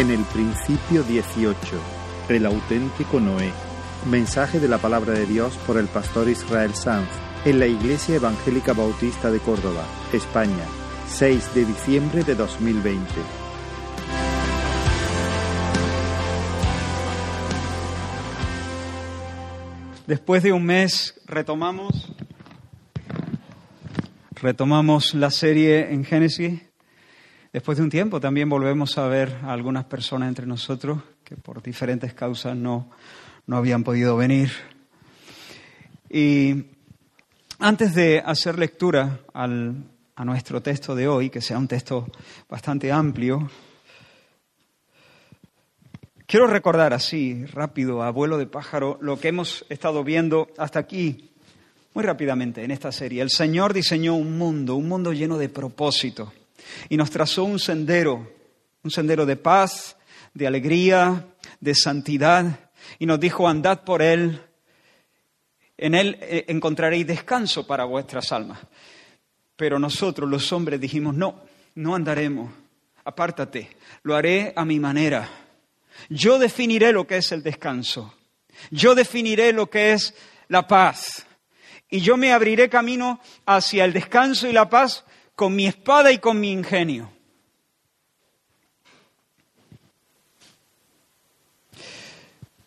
[0.00, 1.58] En el principio 18,
[2.30, 3.52] el auténtico Noé.
[4.10, 7.10] Mensaje de la palabra de Dios por el pastor Israel Sanz
[7.44, 9.84] en la Iglesia Evangélica Bautista de Córdoba,
[10.14, 10.64] España,
[11.06, 13.02] 6 de diciembre de 2020.
[20.06, 22.10] Después de un mes retomamos
[24.32, 26.69] retomamos la serie en Génesis.
[27.52, 31.60] Después de un tiempo también volvemos a ver a algunas personas entre nosotros que por
[31.60, 32.90] diferentes causas no,
[33.46, 34.52] no habían podido venir.
[36.08, 36.64] Y
[37.58, 39.82] antes de hacer lectura al,
[40.14, 42.06] a nuestro texto de hoy, que sea un texto
[42.48, 43.50] bastante amplio,
[46.26, 51.32] quiero recordar así, rápido, a vuelo de pájaro, lo que hemos estado viendo hasta aquí
[51.94, 53.22] muy rápidamente en esta serie.
[53.22, 56.32] El Señor diseñó un mundo, un mundo lleno de propósito,
[56.88, 58.30] y nos trazó un sendero,
[58.82, 59.96] un sendero de paz,
[60.34, 61.26] de alegría,
[61.60, 64.40] de santidad, y nos dijo, andad por él,
[65.76, 68.58] en él eh, encontraréis descanso para vuestras almas.
[69.56, 71.42] Pero nosotros los hombres dijimos, no,
[71.74, 72.52] no andaremos,
[73.04, 75.28] apártate, lo haré a mi manera.
[76.08, 78.14] Yo definiré lo que es el descanso,
[78.70, 80.14] yo definiré lo que es
[80.48, 81.26] la paz
[81.90, 85.04] y yo me abriré camino hacia el descanso y la paz
[85.40, 87.10] con mi espada y con mi ingenio.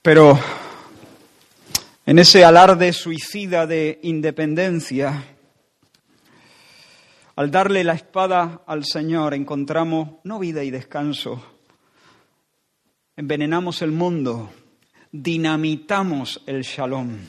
[0.02, 0.40] Pero
[2.04, 5.24] en ese alarde suicida de independencia,
[7.36, 11.46] al darle la espada al Señor encontramos no vida y descanso,
[13.16, 14.52] envenenamos el mundo,
[15.12, 17.20] dinamitamos el shalom.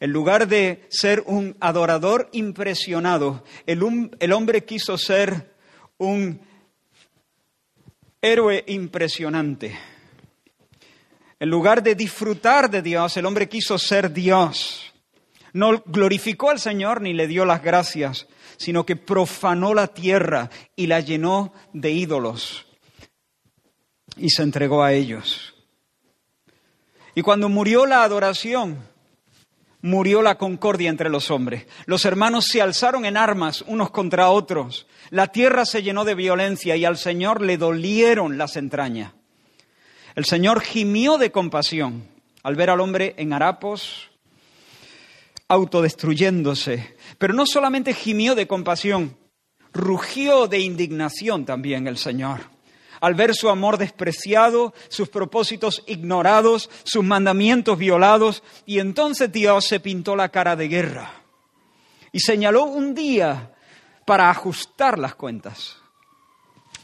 [0.00, 3.82] En lugar de ser un adorador impresionado, el,
[4.32, 5.54] hombre quiso ser
[5.98, 6.40] un
[8.22, 9.78] héroe impresionante.
[11.38, 14.90] En lugar de disfrutar de Dios, el hombre quiso ser Dios.
[15.52, 18.26] No glorificó al Señor ni le dio las gracias,
[18.56, 22.66] sino que profanó la tierra y la llenó de ídolos
[24.16, 25.54] y se entregó a ellos.
[27.14, 28.89] Y cuando murió la adoración,
[29.82, 31.66] murió la concordia entre los hombres.
[31.86, 34.86] Los hermanos se alzaron en armas unos contra otros.
[35.10, 39.12] La tierra se llenó de violencia y al Señor le dolieron las entrañas.
[40.14, 42.08] El Señor gimió de compasión
[42.42, 44.10] al ver al hombre en harapos,
[45.48, 46.96] autodestruyéndose.
[47.18, 49.16] Pero no solamente gimió de compasión,
[49.72, 52.40] rugió de indignación también el Señor
[53.00, 59.80] al ver su amor despreciado, sus propósitos ignorados, sus mandamientos violados, y entonces Dios se
[59.80, 61.20] pintó la cara de guerra
[62.12, 63.52] y señaló un día
[64.04, 65.76] para ajustar las cuentas.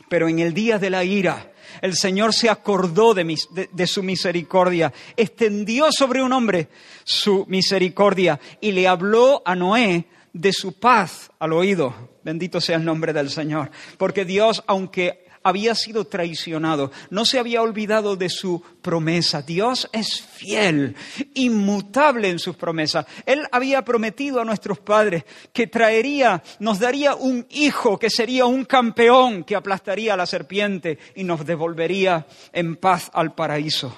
[0.08, 3.36] Pero en el día de la ira, el Señor se acordó de,
[3.72, 6.68] de, su misericordia, extendió sobre un hombre
[7.04, 12.10] su misericordia y le habló a Noé de su paz al oído.
[12.22, 13.70] Bendito sea el nombre del Señor.
[13.98, 19.42] Porque Dios, aunque había sido traicionado, no se había olvidado de su promesa.
[19.42, 20.96] Dios es fiel,
[21.34, 23.06] inmutable en sus promesas.
[23.24, 28.64] Él había prometido a nuestros padres que traería, nos daría un hijo que sería un
[28.64, 33.96] campeón que aplastaría a la serpiente y nos devolvería en paz al paraíso.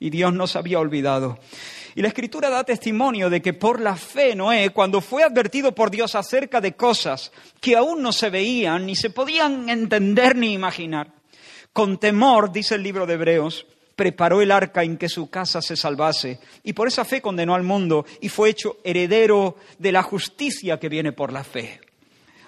[0.00, 1.38] Y Dios nos había olvidado.
[2.00, 5.90] Y la escritura da testimonio de que por la fe Noé, cuando fue advertido por
[5.90, 7.30] Dios acerca de cosas
[7.60, 11.12] que aún no se veían, ni se podían entender ni imaginar,
[11.74, 13.66] con temor, dice el libro de Hebreos,
[13.96, 17.64] preparó el arca en que su casa se salvase, y por esa fe condenó al
[17.64, 21.82] mundo y fue hecho heredero de la justicia que viene por la fe.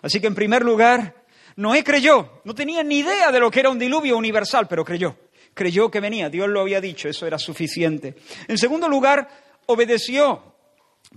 [0.01, 1.25] Así que en primer lugar,
[1.57, 5.15] Noé creyó, no tenía ni idea de lo que era un diluvio universal, pero creyó
[5.55, 8.15] creyó que venía, Dios lo había dicho, eso era suficiente.
[8.49, 9.29] En segundo lugar,
[9.67, 10.53] obedeció.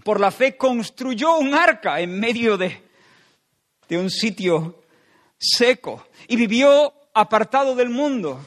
[0.03, 2.83] Por la fe construyó un arca en medio de,
[3.87, 4.83] de un sitio
[5.37, 8.45] seco y vivió apartado del mundo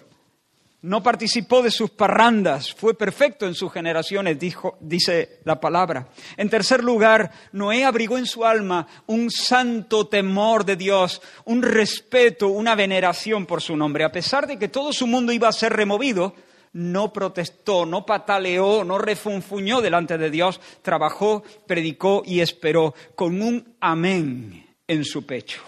[0.83, 6.09] no participó de sus parrandas, fue perfecto en sus generaciones, dijo, dice la palabra.
[6.37, 12.49] En tercer lugar, Noé abrigó en su alma un santo temor de Dios, un respeto,
[12.49, 14.05] una veneración por su nombre.
[14.05, 16.35] A pesar de que todo su mundo iba a ser removido,
[16.73, 23.75] no protestó, no pataleó, no refunfuñó delante de Dios, trabajó, predicó y esperó con un
[23.81, 25.61] amén en su pecho.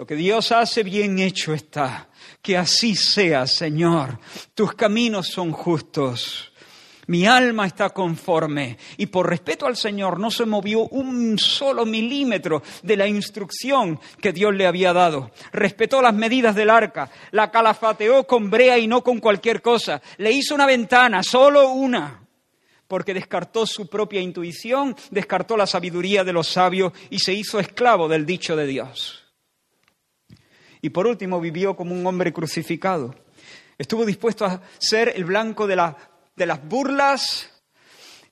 [0.00, 2.08] Lo que Dios hace bien hecho está.
[2.40, 4.18] Que así sea, Señor.
[4.54, 6.52] Tus caminos son justos.
[7.06, 8.78] Mi alma está conforme.
[8.96, 14.32] Y por respeto al Señor no se movió un solo milímetro de la instrucción que
[14.32, 15.32] Dios le había dado.
[15.52, 20.00] Respetó las medidas del arca, la calafateó con brea y no con cualquier cosa.
[20.16, 22.26] Le hizo una ventana, solo una
[22.88, 28.08] porque descartó su propia intuición, descartó la sabiduría de los sabios y se hizo esclavo
[28.08, 29.20] del dicho de Dios.
[30.82, 33.14] Y por último vivió como un hombre crucificado.
[33.78, 35.76] Estuvo dispuesto a ser el blanco de,
[36.36, 37.50] de las burlas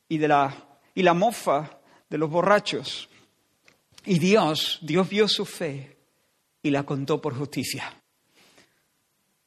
[0.09, 0.55] y de la,
[0.95, 1.79] y la mofa
[2.09, 3.09] de los borrachos.
[4.05, 5.97] Y Dios, Dios vio su fe
[6.63, 7.93] y la contó por justicia.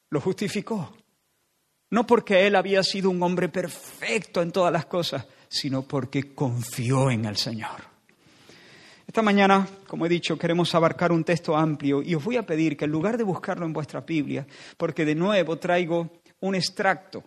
[0.09, 0.93] Lo justificó.
[1.89, 7.11] No porque él había sido un hombre perfecto en todas las cosas, sino porque confió
[7.11, 7.90] en el Señor.
[9.11, 12.77] Esta mañana, como he dicho, queremos abarcar un texto amplio y os voy a pedir
[12.77, 14.47] que en lugar de buscarlo en vuestra Biblia,
[14.77, 17.21] porque de nuevo traigo un extracto,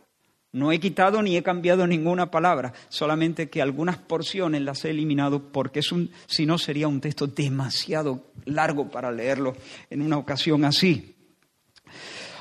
[0.52, 5.52] no he quitado ni he cambiado ninguna palabra, solamente que algunas porciones las he eliminado
[5.52, 9.54] porque es un, si no sería un texto demasiado largo para leerlo
[9.90, 11.14] en una ocasión así.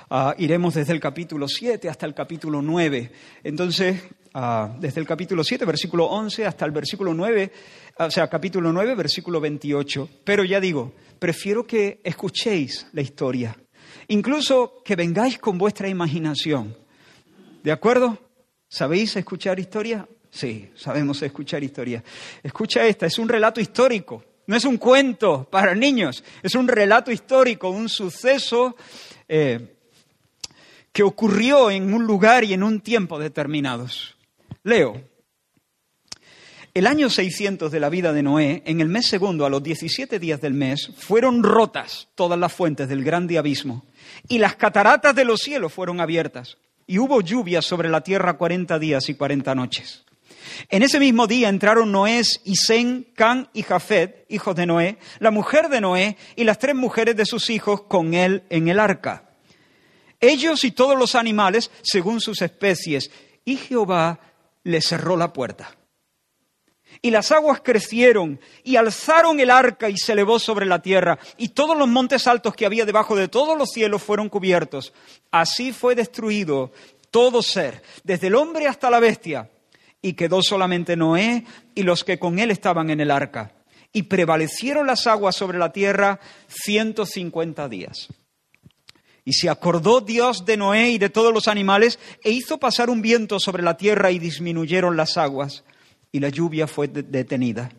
[0.10, 3.12] Ah, iremos desde el capítulo 7 hasta el capítulo 9.
[3.44, 4.04] Entonces,
[4.36, 7.52] ah, desde el capítulo 7, versículo 11, hasta el versículo 9,
[7.98, 10.10] o sea, capítulo 9, versículo 28.
[10.24, 13.56] Pero ya digo, prefiero que escuchéis la historia,
[14.08, 16.76] incluso que vengáis con vuestra imaginación.
[17.64, 18.18] ¿De acuerdo?
[18.68, 20.08] ¿Sabéis escuchar historia?
[20.30, 22.04] Sí, sabemos escuchar historia.
[22.42, 24.24] Escucha esta, es un relato histórico.
[24.48, 28.76] No es un cuento para niños, es un relato histórico, un suceso
[29.30, 29.76] eh,
[30.92, 34.18] que ocurrió en un lugar y en un tiempo determinados.
[34.64, 35.13] Leo.
[36.74, 40.18] El año 600 de la vida de Noé, en el mes segundo, a los 17
[40.18, 43.86] días del mes, fueron rotas todas las fuentes del grande abismo,
[44.28, 48.80] y las cataratas de los cielos fueron abiertas, y hubo lluvia sobre la tierra cuarenta
[48.80, 50.04] días y cuarenta noches.
[50.70, 55.70] En ese mismo día entraron Noé, Isén, Can y Jafet, hijos de Noé, la mujer
[55.70, 59.30] de Noé y las tres mujeres de sus hijos con él en el arca
[60.24, 63.12] ellos y todos los animales según sus especies.
[63.46, 64.20] Y Jehová
[64.64, 65.76] le cerró la puerta.
[67.06, 71.50] Y las aguas crecieron y alzaron el arca y se elevó sobre la tierra, y
[71.50, 74.94] todos los montes altos que había debajo de todos los cielos fueron cubiertos.
[75.30, 76.72] Así fue destruido
[77.12, 79.52] todo ser, desde el hombre hasta la bestia,
[80.02, 81.44] y quedó solamente Noé
[81.76, 83.52] y los que con él estaban en el arca.
[83.92, 88.08] Y prevalecieron las aguas sobre la tierra ciento cincuenta días.
[89.26, 93.02] Y se acordó Dios de Noé y de todos los animales e hizo pasar un
[93.02, 95.66] viento sobre la tierra y disminuyeron las aguas
[96.14, 97.70] y la lluvia fue detenida.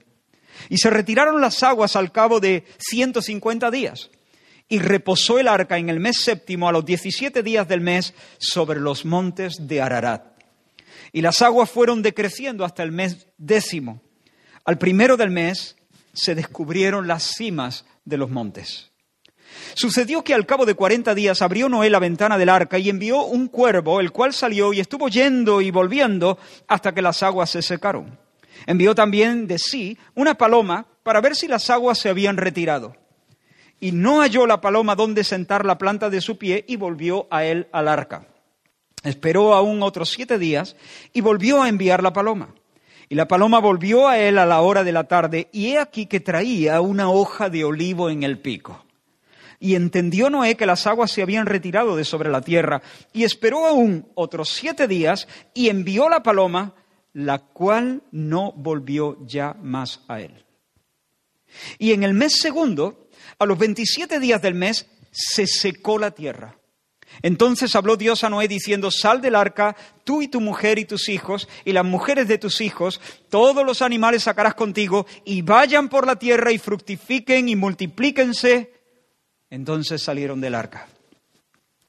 [0.68, 4.10] Y se retiraron las aguas al cabo de 150 días
[4.68, 8.80] y reposó el arca en el mes séptimo a los 17 días del mes sobre
[8.80, 10.34] los montes de Ararat.
[11.12, 14.02] Y las aguas fueron decreciendo hasta el mes décimo.
[14.64, 15.76] Al primero del mes
[16.12, 18.90] se descubrieron las cimas de los montes.
[19.74, 23.22] Sucedió que al cabo de cuarenta días abrió Noé la ventana del arca y envió
[23.22, 27.62] un cuervo, el cual salió y estuvo yendo y volviendo hasta que las aguas se
[27.62, 28.23] secaron.
[28.66, 32.96] Envió también de sí una paloma para ver si las aguas se habían retirado.
[33.80, 37.44] Y no halló la paloma donde sentar la planta de su pie y volvió a
[37.44, 38.26] él al arca.
[39.02, 40.76] Esperó aún otros siete días
[41.12, 42.54] y volvió a enviar la paloma.
[43.08, 46.06] Y la paloma volvió a él a la hora de la tarde y he aquí
[46.06, 48.84] que traía una hoja de olivo en el pico.
[49.60, 52.82] Y entendió Noé que las aguas se habían retirado de sobre la tierra,
[53.12, 56.74] y esperó aún otros siete días, y envió la paloma,
[57.14, 60.44] la cual no volvió ya más a él.
[61.78, 66.58] Y en el mes segundo, a los veintisiete días del mes, se secó la tierra.
[67.22, 71.08] Entonces habló Dios a Noé diciendo, sal del arca, tú y tu mujer y tus
[71.08, 76.06] hijos, y las mujeres de tus hijos, todos los animales sacarás contigo, y vayan por
[76.06, 78.74] la tierra y fructifiquen y multiplíquense
[79.54, 80.88] entonces salieron del arca.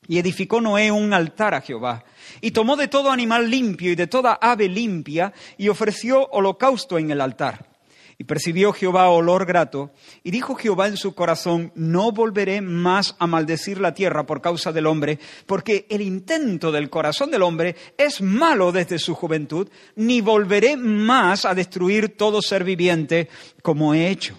[0.08, 2.04] Y edificó Noé un altar a Jehová,
[2.42, 7.12] y tomó de todo animal limpio y de toda ave limpia, y ofreció holocausto en
[7.12, 7.76] el altar.
[8.18, 9.92] Y percibió Jehová olor grato,
[10.24, 14.72] y dijo Jehová en su corazón, no volveré más a maldecir la tierra por causa
[14.72, 20.22] del hombre, porque el intento del corazón del hombre es malo desde su juventud, ni
[20.22, 23.28] volveré más a destruir todo ser viviente
[23.62, 24.38] como he hecho.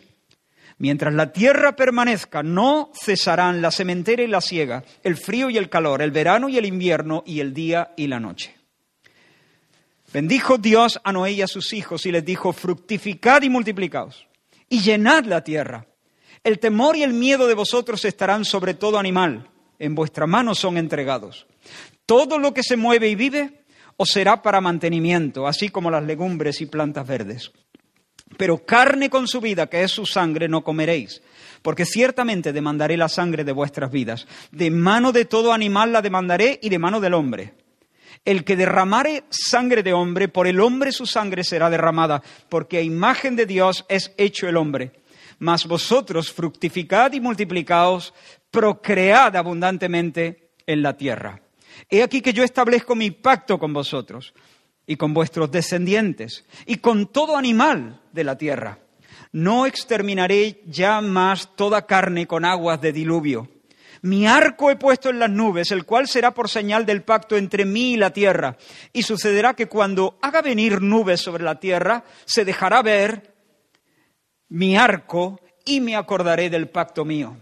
[0.78, 5.71] Mientras la tierra permanezca, no cesarán la sementera y la siega, el frío y el
[5.71, 8.54] calor, el verano y el invierno, y el día y la noche.
[10.12, 14.26] Bendijo Dios a Noé y a sus hijos y les dijo, fructificad y multiplicaos,
[14.68, 15.87] y llenad la tierra.
[16.45, 20.76] El temor y el miedo de vosotros estarán sobre todo animal, en vuestra mano son
[20.76, 21.47] entregados.
[22.04, 23.64] Todo lo que se mueve y vive,
[23.97, 27.50] os será para mantenimiento, así como las legumbres y plantas verdes.
[28.37, 31.23] Pero carne con su vida, que es su sangre, no comeréis,
[31.62, 34.26] porque ciertamente demandaré la sangre de vuestras vidas.
[34.50, 37.54] De mano de todo animal la demandaré y de mano del hombre.
[38.25, 42.83] El que derramare sangre de hombre, por el hombre su sangre será derramada, porque a
[42.83, 44.92] imagen de Dios es hecho el hombre.
[45.38, 48.12] Mas vosotros fructificad y multiplicaos,
[48.50, 51.40] procread abundantemente en la tierra.
[51.88, 54.35] He aquí que yo establezco mi pacto con vosotros
[54.87, 58.78] y con vuestros descendientes y con todo animal de la tierra.
[59.33, 63.49] No exterminaré ya más toda carne con aguas de diluvio.
[64.02, 67.64] Mi arco he puesto en las nubes, el cual será por señal del pacto entre
[67.64, 68.57] mí y la tierra.
[68.93, 73.35] Y sucederá que cuando haga venir nubes sobre la tierra, se dejará ver
[74.49, 77.37] mi arco y me acordaré del pacto mío.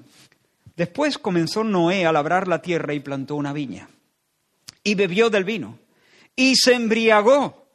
[0.75, 3.89] Después comenzó Noé a labrar la tierra y plantó una viña.
[4.83, 5.79] Y bebió del vino
[6.37, 7.67] y se embriagó.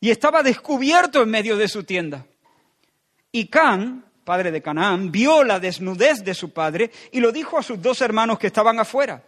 [0.00, 2.26] Y estaba descubierto en medio de su tienda.
[3.30, 7.62] Y Can, padre de Canaán, vio la desnudez de su padre y lo dijo a
[7.62, 9.22] sus dos hermanos que estaban afuera.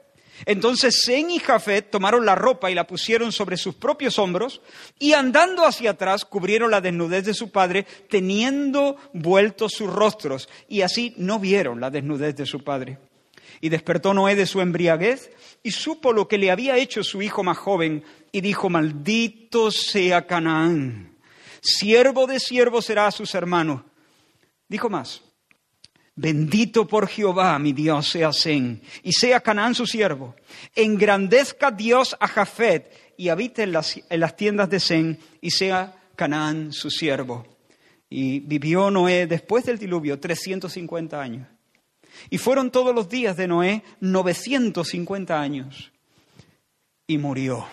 [0.46, 4.60] Entonces Sen y Jafet tomaron la ropa y la pusieron sobre sus propios hombros
[4.98, 10.82] y andando hacia atrás cubrieron la desnudez de su padre, teniendo vueltos sus rostros, y
[10.82, 12.98] así no vieron la desnudez de su padre.
[13.64, 15.30] Y despertó Noé de su embriaguez
[15.62, 20.26] y supo lo que le había hecho su hijo más joven y dijo, maldito sea
[20.26, 21.16] Canaán,
[21.62, 23.80] siervo de siervo será a sus hermanos.
[24.68, 25.22] Dijo más,
[26.14, 30.36] bendito por Jehová mi Dios sea Sen y sea Canaán su siervo.
[30.74, 36.02] Engrandezca Dios a Jafet y habite en las, en las tiendas de Sen y sea
[36.16, 37.46] Canaán su siervo.
[38.10, 41.53] Y vivió Noé después del diluvio 350 años.
[42.30, 45.92] Y fueron todos los días de Noé 950 años.
[47.06, 47.66] Y murió.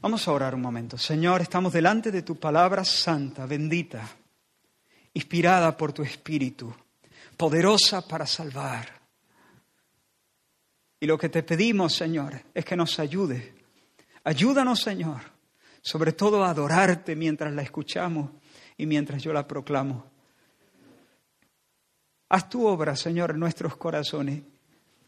[0.00, 0.98] Vamos a orar un momento.
[0.98, 4.06] Señor, estamos delante de tu palabra santa, bendita,
[5.14, 6.74] inspirada por tu Espíritu,
[7.36, 9.00] poderosa para salvar.
[11.00, 13.54] Y lo que te pedimos, Señor, es que nos ayude.
[14.24, 15.20] Ayúdanos, Señor,
[15.82, 18.30] sobre todo a adorarte mientras la escuchamos
[18.76, 20.13] y mientras yo la proclamo.
[22.28, 24.42] Haz tu obra, Señor, en nuestros corazones.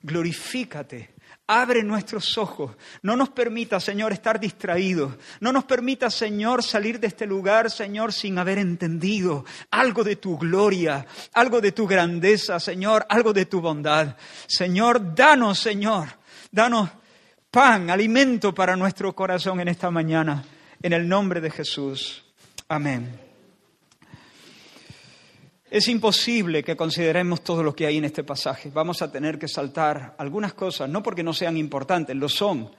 [0.03, 1.15] Glorifícate.
[1.49, 2.77] Abre nuestros ojos.
[3.03, 5.15] No nos permita, Señor, estar distraídos.
[5.41, 10.37] No nos permita, Señor, salir de este lugar, Señor, sin haber entendido algo de tu
[10.39, 14.17] gloria, algo de tu grandeza, Señor, algo de tu bondad.
[14.47, 16.09] Señor, danos, Señor,
[16.51, 16.91] danos
[17.51, 20.45] pan, alimento para nuestro corazón en esta mañana.
[20.83, 22.25] En el nombre de Jesús.
[22.69, 23.26] Amén.
[25.77, 28.71] Es imposible que consideremos todo lo que hay en este pasaje.
[28.73, 32.71] Vamos a tener que saltar algunas cosas, no porque no sean importantes, lo son,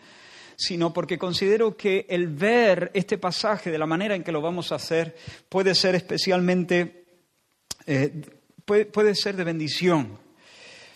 [0.55, 4.71] sino porque considero que el ver este pasaje de la manera en que lo vamos
[4.71, 5.15] a hacer
[5.47, 7.05] puede ser especialmente,
[7.85, 8.19] eh,
[8.65, 10.17] puede, puede ser de bendición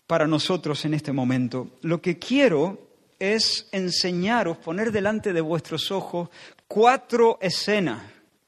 [0.07, 1.77] para nosotros en este momento.
[1.83, 2.79] Lo que quiero
[3.19, 6.29] es enseñaros, poner delante de vuestros ojos
[6.67, 8.01] cuatro escenas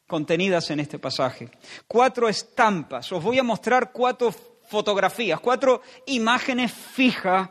[0.08, 1.50] contenidas en este pasaje.
[1.88, 3.12] Cuatro estampas.
[3.12, 4.34] Os voy a mostrar cuatro
[4.68, 7.50] fotografías, cuatro imágenes fijas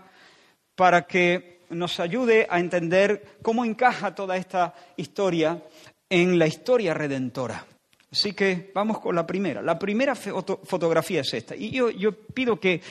[0.75, 5.63] para que nos ayude a entender cómo encaja toda esta historia
[6.09, 7.67] en la historia redentora.
[8.11, 9.63] Así que vamos con la primera.
[9.63, 11.57] La primera fotografía es esta.
[11.57, 12.83] Y yo, yo pido que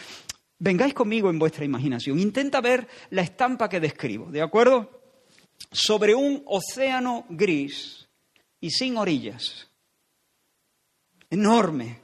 [0.58, 2.20] vengáis conmigo en vuestra imaginación.
[2.20, 4.90] Intenta ver la estampa que describo, ¿de acuerdo?
[5.72, 8.08] Sobre un océano gris,
[8.62, 9.68] y sin orillas.
[11.30, 12.00] Enorme.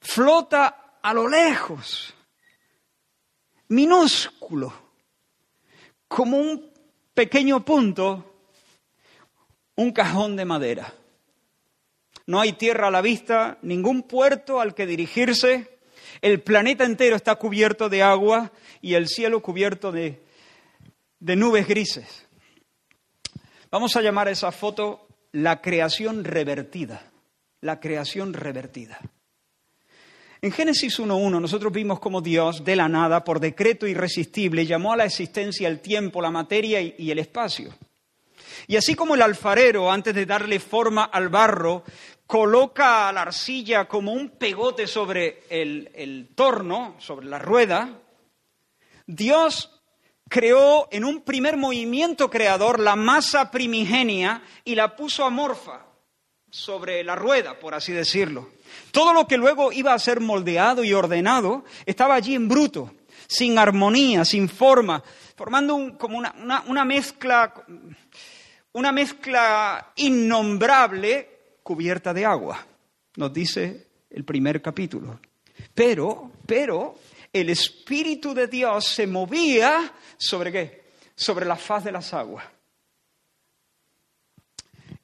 [0.00, 2.14] Flota a lo lejos.
[3.68, 4.72] Minúsculo.
[6.08, 6.72] Como un
[7.14, 8.34] pequeño punto,
[9.76, 10.92] un cajón de madera.
[12.26, 15.78] No hay tierra a la vista, ningún puerto al que dirigirse.
[16.22, 20.22] El planeta entero está cubierto de agua y el cielo cubierto de,
[21.20, 22.26] de nubes grises.
[23.70, 25.05] Vamos a llamar a esa foto
[25.36, 27.10] la creación revertida,
[27.60, 28.98] la creación revertida.
[30.40, 34.96] En Génesis 1.1 nosotros vimos cómo Dios, de la nada, por decreto irresistible, llamó a
[34.96, 37.74] la existencia el tiempo, la materia y el espacio.
[38.66, 41.84] Y así como el alfarero, antes de darle forma al barro,
[42.26, 48.00] coloca la arcilla como un pegote sobre el, el torno, sobre la rueda,
[49.06, 49.75] Dios
[50.28, 55.86] creó en un primer movimiento creador la masa primigenia y la puso amorfa
[56.50, 58.50] sobre la rueda, por así decirlo.
[58.90, 62.92] Todo lo que luego iba a ser moldeado y ordenado estaba allí en bruto.
[63.28, 65.02] sin armonía, sin forma,
[65.34, 67.52] formando como una, una mezcla,
[68.72, 72.64] una mezcla innombrable cubierta de agua,
[73.16, 75.18] nos dice el primer capítulo.
[75.74, 76.94] Pero, pero,
[77.40, 80.84] el Espíritu de Dios se movía sobre qué?
[81.14, 82.44] Sobre la faz de las aguas.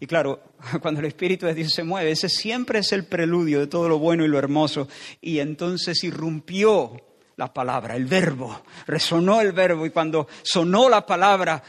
[0.00, 0.42] Y claro,
[0.82, 3.98] cuando el Espíritu de Dios se mueve, ese siempre es el preludio de todo lo
[3.98, 4.88] bueno y lo hermoso.
[5.20, 6.96] Y entonces irrumpió
[7.36, 11.62] la palabra, el verbo, resonó el verbo y cuando sonó la palabra,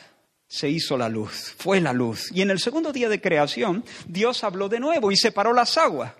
[0.48, 2.32] se hizo la luz, fue la luz.
[2.32, 6.13] Y en el segundo día de creación, Dios habló de nuevo y separó las aguas.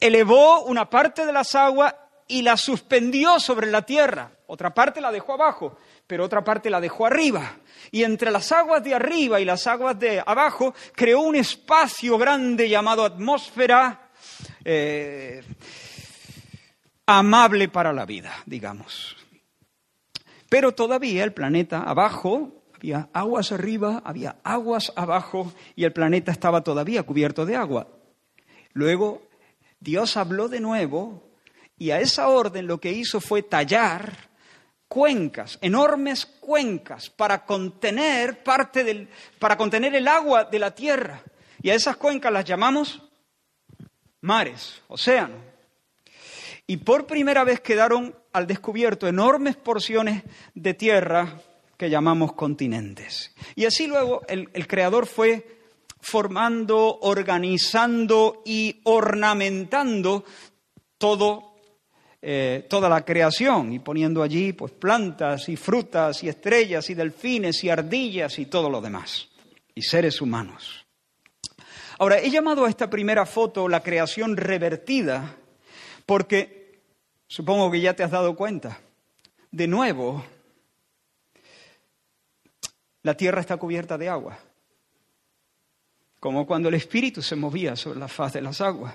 [0.00, 1.94] Elevó una parte de las aguas
[2.32, 4.32] y la suspendió sobre la tierra.
[4.46, 7.58] Otra parte la dejó abajo, pero otra parte la dejó arriba
[7.90, 12.70] y entre las aguas de arriba y las aguas de abajo creó un espacio grande
[12.70, 14.08] llamado atmósfera
[14.64, 15.42] eh,
[17.04, 19.14] amable para la vida, digamos.
[20.48, 26.62] Pero todavía el planeta abajo, había aguas arriba, había aguas abajo y el planeta estaba
[26.62, 27.88] todavía cubierto de agua.
[28.72, 29.20] Luego
[29.80, 31.31] Dios habló de nuevo
[31.82, 34.16] y a esa orden lo que hizo fue tallar
[34.86, 39.08] cuencas, enormes cuencas para contener parte del,
[39.40, 41.20] para contener el agua de la tierra.
[41.60, 43.02] Y a esas cuencas las llamamos
[44.20, 45.40] mares, océanos.
[46.68, 50.22] Y por primera vez quedaron al descubierto enormes porciones
[50.54, 51.40] de tierra
[51.76, 53.34] que llamamos continentes.
[53.56, 55.64] Y así luego el, el creador fue
[55.98, 60.24] formando, organizando y ornamentando
[60.96, 61.51] todo
[62.24, 67.64] eh, toda la creación y poniendo allí pues plantas y frutas y estrellas y delfines
[67.64, 69.28] y ardillas y todo lo demás
[69.74, 70.86] y seres humanos.
[71.98, 75.36] Ahora, he llamado a esta primera foto la creación revertida
[76.06, 76.80] porque
[77.26, 78.80] supongo que ya te has dado cuenta.
[79.50, 80.24] De nuevo,
[83.02, 84.38] la tierra está cubierta de agua,
[86.20, 88.94] como cuando el espíritu se movía sobre la faz de las aguas.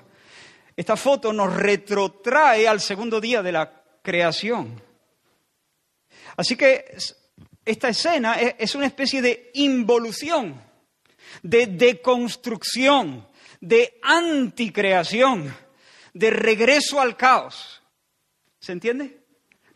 [0.77, 4.79] Esta foto nos retrotrae al segundo día de la creación.
[6.35, 6.95] Así que
[7.65, 10.61] esta escena es una especie de involución,
[11.41, 13.27] de deconstrucción,
[13.59, 15.51] de anticreación,
[16.13, 17.81] de regreso al caos.
[18.59, 19.26] ¿Se entiende?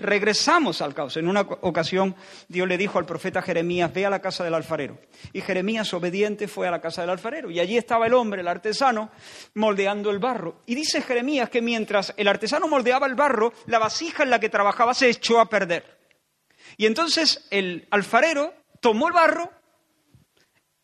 [0.02, 1.18] Regresamos al caos.
[1.18, 2.16] En una ocasión
[2.48, 5.00] Dios le dijo al profeta Jeremías, ve a la casa del alfarero.
[5.34, 7.50] Y Jeremías, obediente, fue a la casa del alfarero.
[7.50, 9.12] Y allí estaba el hombre, el artesano,
[9.54, 10.62] moldeando el barro.
[10.66, 14.50] Y dice Jeremías que mientras el artesano moldeaba el barro, la vasija en la que
[14.50, 16.00] trabajaba se echó a perder.
[16.78, 19.52] Y entonces el alfarero tomó el barro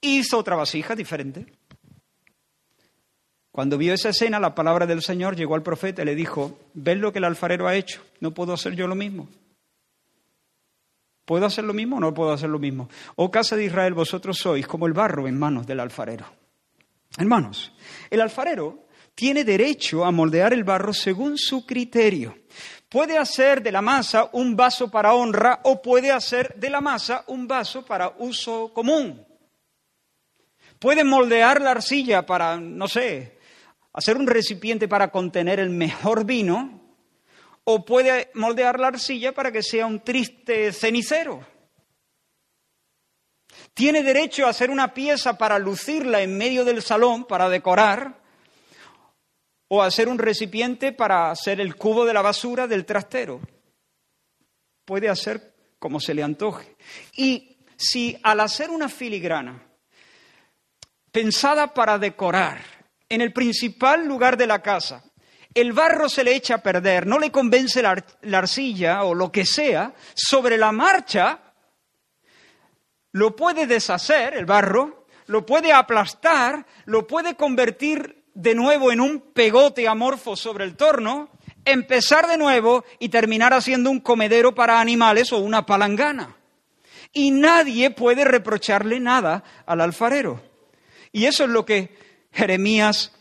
[0.02, 1.57] e hizo otra vasija diferente.
[3.58, 6.96] Cuando vio esa escena, la palabra del Señor llegó al profeta y le dijo, ¿ves
[7.00, 8.04] lo que el alfarero ha hecho?
[8.20, 9.28] ¿No puedo hacer yo lo mismo?
[11.26, 12.88] ¿Puedo hacer lo mismo o no puedo hacer lo mismo?
[13.16, 16.28] Oh casa de Israel, vosotros sois como el barro en manos del alfarero.
[17.18, 17.74] Hermanos,
[18.12, 22.38] el alfarero tiene derecho a moldear el barro según su criterio.
[22.88, 27.24] Puede hacer de la masa un vaso para honra o puede hacer de la masa
[27.26, 29.26] un vaso para uso común.
[30.78, 33.37] Puede moldear la arcilla para, no sé,
[33.94, 36.82] hacer un recipiente para contener el mejor vino
[37.64, 41.46] o puede moldear la arcilla para que sea un triste cenicero.
[43.74, 48.22] Tiene derecho a hacer una pieza para lucirla en medio del salón, para decorar,
[49.68, 53.42] o hacer un recipiente para hacer el cubo de la basura del trastero.
[54.86, 56.76] Puede hacer como se le antoje.
[57.18, 59.62] Y si al hacer una filigrana
[61.12, 62.77] pensada para decorar,
[63.10, 65.04] en el principal lugar de la casa,
[65.54, 69.46] el barro se le echa a perder, no le convence la, arcilla o lo que
[69.46, 71.40] sea, sobre la marcha
[73.12, 79.20] lo puede deshacer el barro, lo puede aplastar, lo puede convertir de nuevo en un
[79.34, 81.30] pegote amorfo sobre el torno,
[81.66, 86.36] empezar de nuevo y terminar haciendo un comedero para animales o una palangana.
[87.14, 90.40] Y nadie puede reprocharle nada al alfarero.
[91.12, 91.98] Y eso es lo que
[92.38, 93.12] Jeremías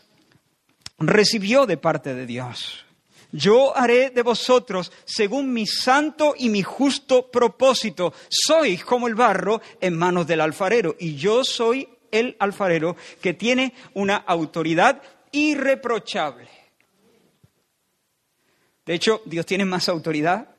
[0.99, 2.85] recibió de parte de Dios.
[3.31, 8.13] Yo haré de vosotros según mi santo y mi justo propósito.
[8.29, 13.73] Sois como el barro en manos del alfarero y yo soy el alfarero que tiene
[13.95, 15.01] una autoridad
[15.31, 16.47] irreprochable.
[18.85, 20.49] De hecho, Dios tiene más autoridad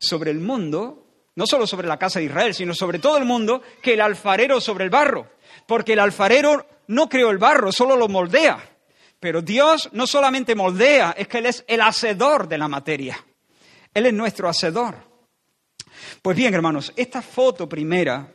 [0.00, 3.62] sobre el mundo, no solo sobre la casa de Israel, sino sobre todo el mundo,
[3.80, 5.30] que el alfarero sobre el barro.
[5.68, 8.58] Porque el alfarero no creó el barro, solo lo moldea.
[9.20, 13.24] Pero Dios no solamente moldea, es que Él es el hacedor de la materia.
[13.94, 14.96] Él es nuestro hacedor.
[16.22, 18.32] Pues bien, hermanos, esta foto primera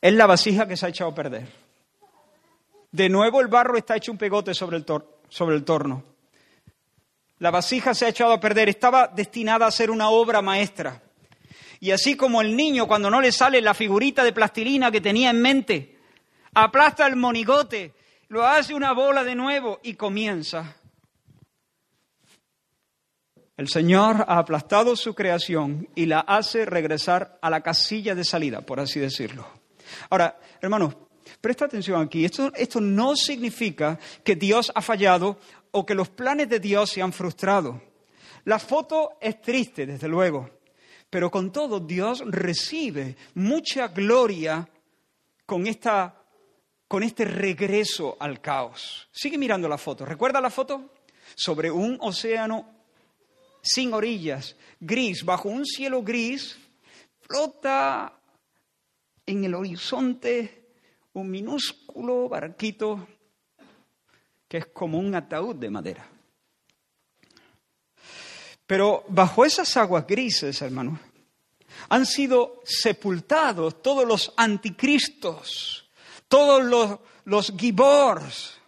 [0.00, 1.48] es la vasija que se ha echado a perder.
[2.90, 4.86] De nuevo el barro está hecho un pegote sobre el,
[5.28, 6.02] sobre el torno.
[7.38, 11.02] La vasija se ha echado a perder, estaba destinada a ser una obra maestra.
[11.80, 15.30] Y así como el niño cuando no le sale la figurita de plastilina que tenía
[15.30, 15.98] en mente,
[16.54, 17.92] aplasta el monigote,
[18.28, 20.76] lo hace una bola de nuevo y comienza.
[23.56, 28.60] El Señor ha aplastado su creación y la hace regresar a la casilla de salida,
[28.60, 29.46] por así decirlo.
[30.10, 30.94] Ahora, hermanos,
[31.40, 32.24] presta atención aquí.
[32.24, 35.38] Esto, esto no significa que Dios ha fallado
[35.70, 37.80] o que los planes de Dios se han frustrado.
[38.44, 40.50] La foto es triste, desde luego,
[41.10, 44.68] pero con todo Dios recibe mucha gloria
[45.44, 46.22] con, esta,
[46.88, 49.08] con este regreso al caos.
[49.12, 50.04] Sigue mirando la foto.
[50.04, 50.92] ¿Recuerda la foto?
[51.34, 52.76] Sobre un océano
[53.62, 56.56] sin orillas, gris, bajo un cielo gris,
[57.20, 58.12] flota
[59.26, 60.66] en el horizonte
[61.14, 63.08] un minúsculo barquito
[64.48, 66.15] que es como un ataúd de madera.
[68.66, 70.98] Pero bajo esas aguas grises, hermanos,
[71.88, 75.88] han sido sepultados todos los anticristos,
[76.28, 78.58] todos los, los gibors,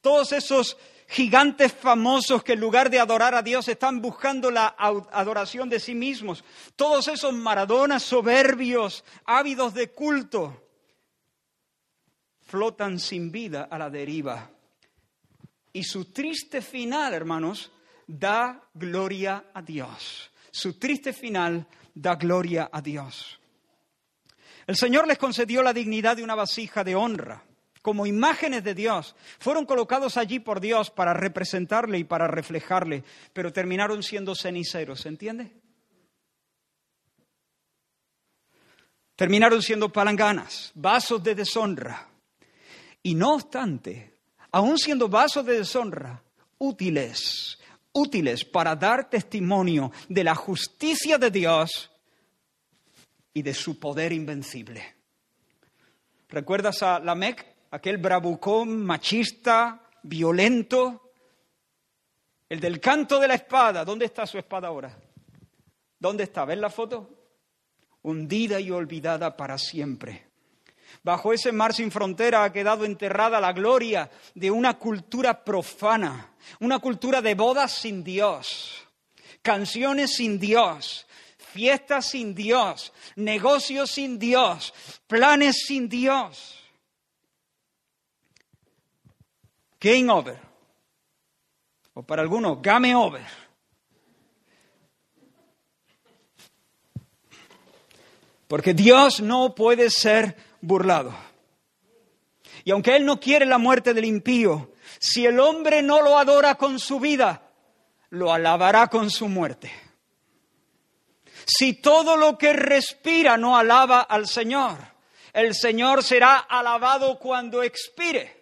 [0.00, 0.76] todos esos
[1.08, 5.94] gigantes famosos que en lugar de adorar a Dios están buscando la adoración de sí
[5.94, 6.44] mismos,
[6.76, 10.68] todos esos maradonas soberbios, ávidos de culto,
[12.42, 14.50] flotan sin vida a la deriva.
[15.72, 17.72] Y su triste final, hermanos,
[18.08, 20.32] da gloria a Dios.
[20.50, 23.38] Su triste final da gloria a Dios.
[24.66, 27.44] El Señor les concedió la dignidad de una vasija de honra
[27.82, 29.14] como imágenes de Dios.
[29.38, 35.08] Fueron colocados allí por Dios para representarle y para reflejarle, pero terminaron siendo ceniceros, ¿se
[35.08, 35.52] entiende?
[39.16, 42.08] Terminaron siendo palanganas, vasos de deshonra.
[43.02, 44.18] Y no obstante,
[44.50, 46.22] aun siendo vasos de deshonra,
[46.58, 47.58] útiles,
[47.98, 51.90] útiles para dar testimonio de la justicia de Dios
[53.34, 54.96] y de su poder invencible.
[56.28, 57.58] ¿Recuerdas a Lamec?
[57.70, 61.12] aquel bravucón machista, violento,
[62.48, 63.84] el del canto de la espada.
[63.84, 64.96] ¿Dónde está su espada ahora?
[65.98, 66.44] ¿Dónde está?
[66.44, 67.10] ¿Ves la foto?
[68.02, 70.27] Hundida y olvidada para siempre.
[71.02, 76.78] Bajo ese mar sin frontera ha quedado enterrada la gloria de una cultura profana, una
[76.78, 78.86] cultura de bodas sin Dios,
[79.42, 81.06] canciones sin Dios,
[81.38, 84.74] fiestas sin Dios, negocios sin Dios,
[85.06, 86.58] planes sin Dios.
[89.80, 90.38] game over.
[91.94, 93.24] O para algunos, game over.
[98.46, 101.14] Porque Dios no puede ser burlado.
[102.64, 106.56] Y aunque Él no quiere la muerte del impío, si el hombre no lo adora
[106.56, 107.50] con su vida,
[108.10, 109.72] lo alabará con su muerte.
[111.46, 114.76] Si todo lo que respira no alaba al Señor,
[115.32, 118.38] el Señor será alabado cuando expire.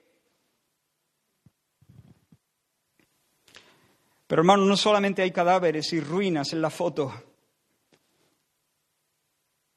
[4.27, 7.13] Pero hermano, no solamente hay cadáveres y ruinas en la foto.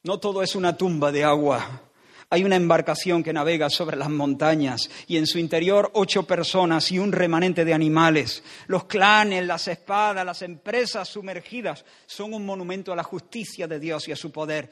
[0.04, 1.89] No todo es una tumba de agua.
[2.32, 7.00] Hay una embarcación que navega sobre las montañas y en su interior ocho personas y
[7.00, 8.44] un remanente de animales.
[8.68, 14.08] Los clanes, las espadas, las empresas sumergidas son un monumento a la justicia de Dios
[14.08, 14.70] y a su poder.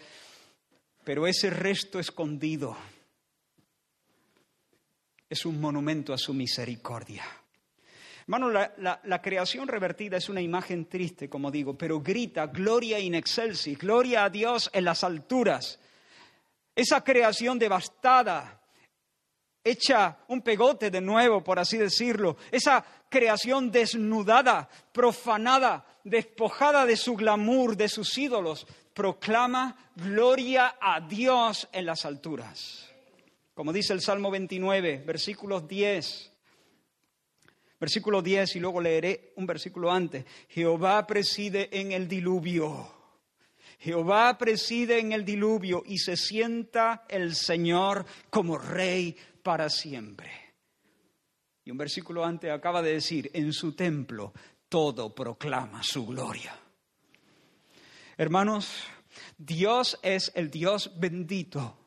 [1.04, 2.78] Pero ese resto escondido
[5.30, 7.24] es un monumento a su misericordia.
[8.22, 13.78] Hermano, la, creación revertida es una imagen triste, como digo, pero grita gloria in excelsis,
[13.78, 15.80] gloria a Dios en las alturas.
[16.78, 18.62] Esa creación devastada,
[19.64, 27.16] hecha un pegote de nuevo, por así decirlo, esa creación desnudada, profanada, despojada de su
[27.16, 32.92] glamour, de sus ídolos, proclama gloria a Dios en las alturas.
[33.56, 36.34] Como dice el Salmo 29, versículos 10
[37.80, 40.26] Versículo 10 y luego leeré un versículo antes.
[40.50, 42.97] Jehová preside en el diluvio.
[43.80, 50.32] Jehová preside en el diluvio y se sienta el Señor como rey para siempre.
[51.64, 54.34] Y un versículo antes acaba de decir, en su templo
[54.70, 56.58] todo proclama su gloria.
[58.18, 58.84] Hermanos,
[59.38, 61.78] Dios es el Dios bendito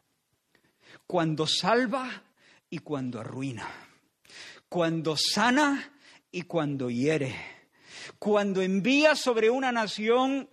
[1.06, 2.22] cuando salva
[2.68, 3.68] y cuando arruina
[4.70, 5.92] cuando sana
[6.30, 7.34] y cuando hiere,
[8.20, 10.48] cuando envía sobre una nación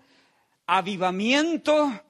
[0.68, 2.04] avivamiento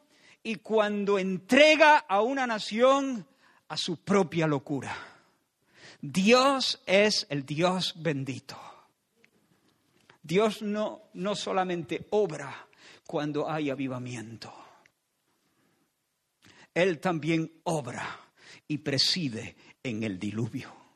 [0.43, 3.26] y cuando entrega a una nación
[3.67, 4.96] a su propia locura.
[6.02, 8.58] Dios es el Dios bendito.
[10.22, 12.67] Dios no, no solamente obra
[13.06, 14.54] cuando hay avivamiento.
[16.74, 18.06] Él también obra
[18.67, 20.87] y preside en el diluvio.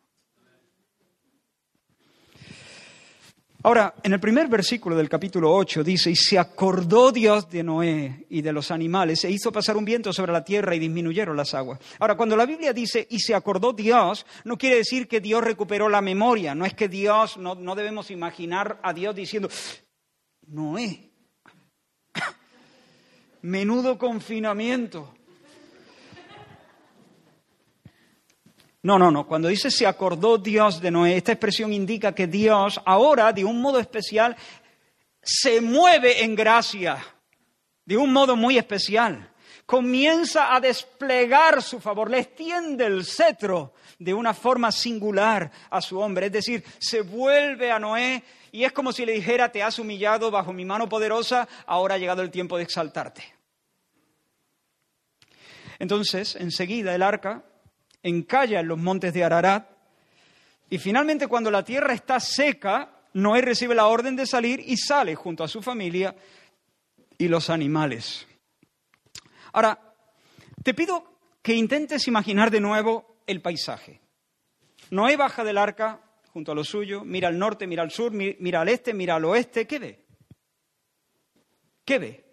[3.63, 8.25] Ahora, en el primer versículo del capítulo 8 dice, y se acordó Dios de Noé
[8.29, 11.53] y de los animales, e hizo pasar un viento sobre la tierra y disminuyeron las
[11.53, 11.79] aguas.
[11.99, 15.89] Ahora, cuando la Biblia dice, y se acordó Dios, no quiere decir que Dios recuperó
[15.89, 19.47] la memoria, no es que Dios, no, no debemos imaginar a Dios diciendo,
[20.47, 21.11] Noé,
[23.43, 25.13] menudo confinamiento.
[28.83, 29.27] No, no, no.
[29.27, 33.61] Cuando dice se acordó Dios de Noé, esta expresión indica que Dios ahora, de un
[33.61, 34.35] modo especial,
[35.21, 36.97] se mueve en gracia,
[37.85, 39.29] de un modo muy especial.
[39.67, 45.99] Comienza a desplegar su favor, le extiende el cetro de una forma singular a su
[45.99, 46.25] hombre.
[46.25, 50.31] Es decir, se vuelve a Noé y es como si le dijera, te has humillado
[50.31, 53.23] bajo mi mano poderosa, ahora ha llegado el tiempo de exaltarte.
[55.77, 57.43] Entonces, enseguida el arca
[58.03, 59.69] encalla en los montes de Ararat.
[60.69, 65.15] Y finalmente, cuando la tierra está seca, Noé recibe la orden de salir y sale
[65.15, 66.15] junto a su familia
[67.17, 68.27] y los animales.
[69.53, 69.95] Ahora,
[70.63, 73.99] te pido que intentes imaginar de nuevo el paisaje.
[74.91, 78.61] Noé baja del arca junto a lo suyo, mira al norte, mira al sur, mira
[78.61, 79.67] al este, mira al oeste.
[79.67, 80.05] ¿Qué ve?
[81.83, 82.25] ¿Qué ve?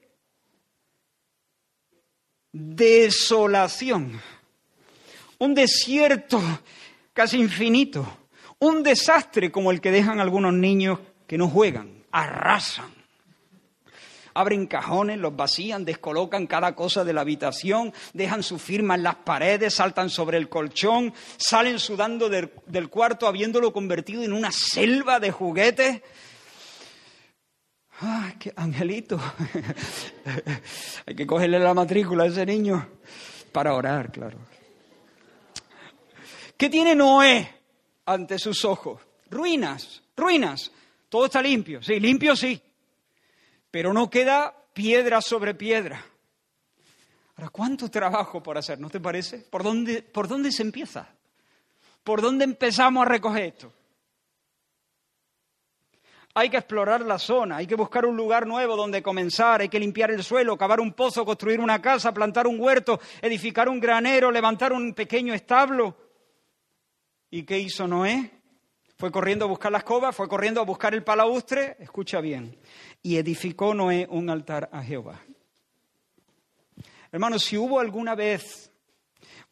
[2.53, 4.21] Desolación
[5.39, 6.41] un desierto
[7.13, 8.07] casi infinito,
[8.59, 12.99] un desastre como el que dejan algunos niños que no juegan, arrasan.
[14.35, 19.17] Abren cajones, los vacían, descolocan cada cosa de la habitación, dejan su firma en las
[19.17, 25.33] paredes, saltan sobre el colchón, salen sudando del, cuarto habiéndolo convertido en una selva de
[25.33, 26.03] juguetes.
[28.01, 29.19] ¡Ay, qué angelito!
[31.07, 32.89] Hay que cogerle la matrícula a ese niño
[33.51, 34.39] para orar, claro.
[36.59, 37.55] ¿Qué tiene Noé
[38.05, 39.01] ante sus ojos?
[39.31, 40.73] Ruinas, ruinas.
[41.09, 42.61] Todo está limpio, sí, limpio sí.
[43.71, 46.05] Pero no queda piedra sobre piedra.
[47.37, 48.81] Ahora, ¿cuánto trabajo por hacer?
[48.81, 49.39] ¿No te parece?
[49.39, 51.09] ¿Por dónde, por dónde se empieza?
[52.03, 53.73] ¿Por dónde empezamos a recoger esto?
[56.35, 59.79] Hay que explorar la zona, hay que buscar un lugar nuevo donde comenzar, hay que
[59.79, 64.33] limpiar el suelo, cavar un pozo, construir una casa, plantar un huerto, edificar un granero,
[64.33, 66.08] levantar un pequeño establo.
[67.31, 68.31] ¿Y qué hizo Noé?
[68.97, 72.59] Fue corriendo a buscar la escoba, fue corriendo a buscar el palaustre, escucha bien,
[73.03, 75.21] y edificó Noé un altar a Jehová.
[77.13, 78.73] Hermanos, si hubo alguna vez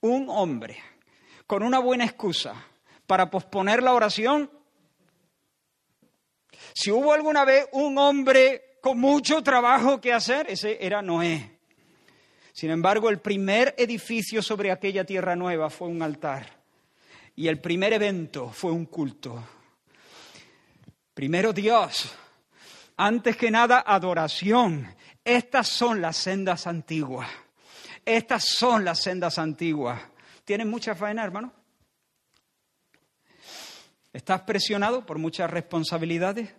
[0.00, 0.78] un hombre
[1.46, 2.54] con una buena excusa
[3.06, 4.50] para posponer la oración,
[6.74, 11.58] si hubo alguna vez un hombre con mucho trabajo que hacer, ese era Noé.
[12.52, 16.56] Sin embargo, el primer edificio sobre aquella tierra nueva fue un altar.
[17.36, 19.42] Y el primer evento fue un culto.
[21.14, 22.14] Primero Dios,
[22.96, 24.94] antes que nada adoración.
[25.24, 27.28] Estas son las sendas antiguas.
[28.04, 30.00] Estas son las sendas antiguas.
[30.44, 31.52] ¿Tienes mucha faena, hermano?
[34.12, 36.54] ¿Estás presionado por muchas responsabilidades?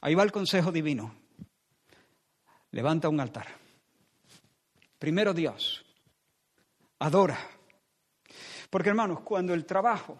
[0.00, 1.14] Ahí va el consejo divino.
[2.70, 3.48] Levanta un altar.
[4.98, 5.84] Primero Dios.
[7.00, 7.59] Adora.
[8.70, 10.16] Porque hermanos, cuando el trabajo,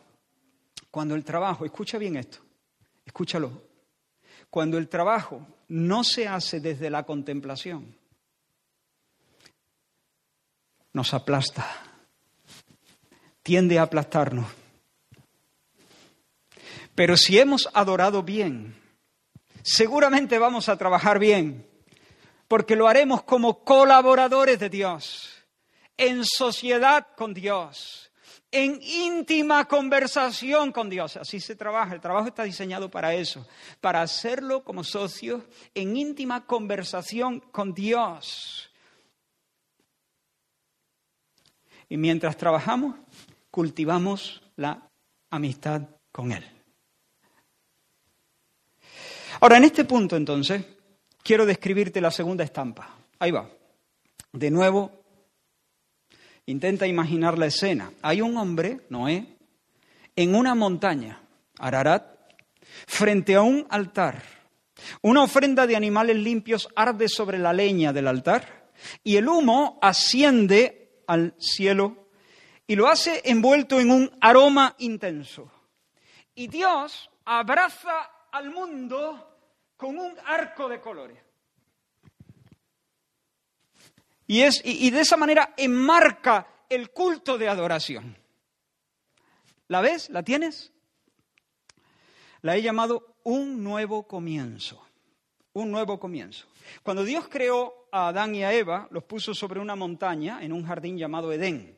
[0.91, 2.39] cuando el trabajo, escucha bien esto,
[3.07, 3.63] escúchalo,
[4.51, 7.97] cuando el trabajo no se hace desde la contemplación,
[10.93, 11.65] nos aplasta,
[13.45, 14.47] tiende a aplastarnos.
[16.97, 18.75] Pero si hemos adorado bien,
[19.63, 21.67] seguramente vamos a trabajar bien,
[22.49, 25.47] porque lo haremos como colaboradores de Dios,
[25.97, 28.10] en sociedad con Dios,
[28.53, 31.17] en íntima conversación con Dios.
[31.17, 33.47] Así se trabaja, el trabajo está diseñado para eso,
[33.81, 35.43] para hacerlo como socios
[35.75, 38.71] en íntima conversación con Dios.
[41.89, 42.97] Y mientras trabajamos,
[43.51, 44.89] cultivamos la
[45.31, 45.83] amistad
[46.13, 46.45] con Él.
[49.41, 50.65] Ahora, en este punto, entonces,
[51.23, 52.97] quiero describirte la segunda estampa.
[53.19, 53.49] Ahí va.
[54.33, 55.00] De nuevo,
[56.51, 57.93] Intenta imaginar la escena.
[58.03, 59.37] Hay un hombre, Noé,
[60.17, 61.23] en una montaña,
[61.59, 62.05] Ararat,
[62.89, 64.21] frente a un altar.
[65.01, 68.73] Una ofrenda de animales limpios arde sobre la leña del altar
[69.05, 72.09] y el humo asciende al cielo
[72.67, 75.53] y lo hace envuelto en un aroma intenso.
[76.35, 79.39] Y Dios abraza al mundo
[79.77, 81.30] con un arco de colores.
[84.31, 88.17] Y, es, y, de esa manera enmarca el culto de adoración.
[89.67, 90.09] ¿La ves?
[90.09, 90.71] ¿La tienes?
[92.41, 94.87] La he llamado un nuevo comienzo.
[95.53, 96.47] Un nuevo comienzo.
[96.85, 100.65] Cuando Dios creó a Adán y a Eva, los puso sobre una montaña en un
[100.65, 101.77] jardín llamado Edén.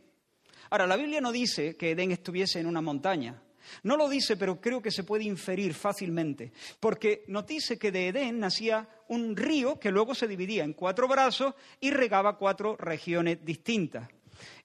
[0.69, 3.43] Ahora, la Biblia no dice que Edén estuviese en una montaña.
[3.83, 8.09] No lo dice, pero creo que se puede inferir fácilmente, porque nos dice que de
[8.09, 13.45] Edén nacía un río que luego se dividía en cuatro brazos y regaba cuatro regiones
[13.45, 14.09] distintas.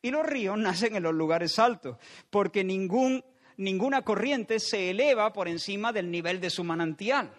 [0.02, 1.98] Y los ríos nacen en los lugares altos,
[2.30, 7.32] porque ninguna corriente se eleva por encima del nivel de su manantial.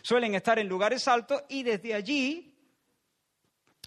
[0.00, 2.54] Suelen estar en lugares altos y desde allí,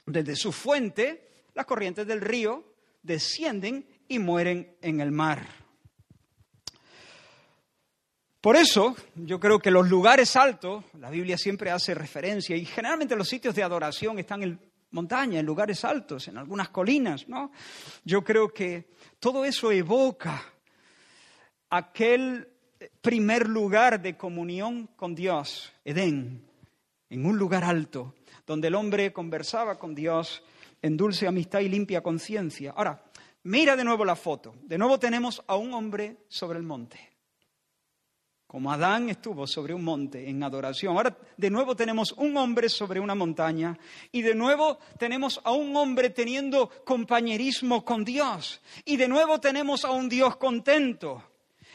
[0.06, 2.63] desde su fuente, las corrientes del río
[3.02, 5.61] descienden y mueren en el mar.
[8.41, 13.15] Por eso yo creo que los lugares altos, la Biblia siempre hace referencia, y generalmente
[13.15, 17.51] los sitios de adoración están en montaña, en lugares altos, en algunas colinas, ¿no?
[18.04, 20.43] Yo creo que todo eso evoca
[21.69, 22.47] aquel
[22.99, 26.43] primer lugar de comunión con Dios, Edén,
[27.12, 28.15] en un lugar alto,
[28.47, 30.43] donde el hombre conversaba con Dios
[30.82, 32.73] en dulce amistad y limpia conciencia.
[32.75, 33.04] Ahora,
[33.43, 34.56] mira de nuevo la foto.
[34.63, 37.11] De nuevo tenemos a un hombre sobre el monte
[38.52, 40.98] como Adán estuvo sobre un monte en adoración.
[40.98, 43.80] Ahora de nuevo tenemos un hombre sobre una montaña
[44.12, 49.86] y de nuevo tenemos a un hombre teniendo compañerismo con Dios y de nuevo tenemos
[49.86, 51.24] a un Dios contento.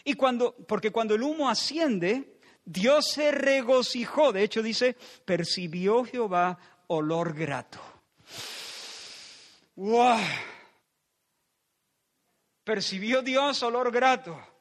[0.05, 6.59] Y cuando porque cuando el humo asciende, Dios se regocijó, de hecho dice, percibió Jehová
[6.89, 7.81] olor grato.
[9.77, 10.19] ¡Wow!
[12.65, 14.56] Percibió Dios olor grato.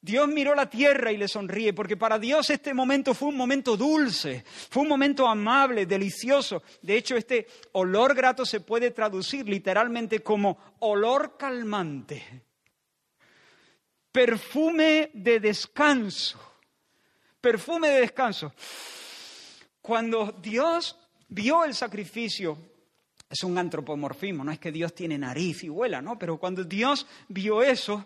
[0.00, 3.76] Dios miró la tierra y le sonríe, porque para Dios este momento fue un momento
[3.76, 6.62] dulce, fue un momento amable, delicioso.
[6.82, 12.22] De hecho, este olor grato se puede traducir literalmente como olor calmante,
[14.12, 16.38] perfume de descanso,
[17.40, 18.52] perfume de descanso.
[19.82, 20.96] Cuando Dios
[21.28, 22.56] vio el sacrificio,
[23.28, 26.18] es un antropomorfismo, no es que Dios tiene nariz y huela, ¿no?
[26.18, 28.04] Pero cuando Dios vio eso,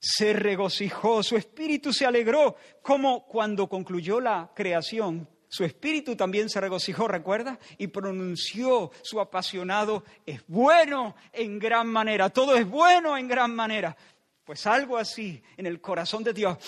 [0.00, 5.28] se regocijó, su espíritu se alegró, como cuando concluyó la creación.
[5.48, 7.58] Su espíritu también se regocijó, ¿recuerda?
[7.78, 13.96] Y pronunció su apasionado, es bueno en gran manera, todo es bueno en gran manera.
[14.44, 16.58] Pues algo así en el corazón de Dios.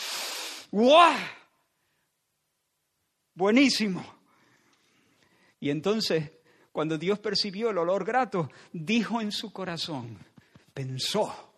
[0.71, 1.15] ¡Guau!
[3.35, 4.05] Buenísimo.
[5.61, 6.31] Y entonces,
[6.73, 10.19] cuando Dios percibió el olor grato, dijo en su corazón,
[10.73, 11.50] pensó,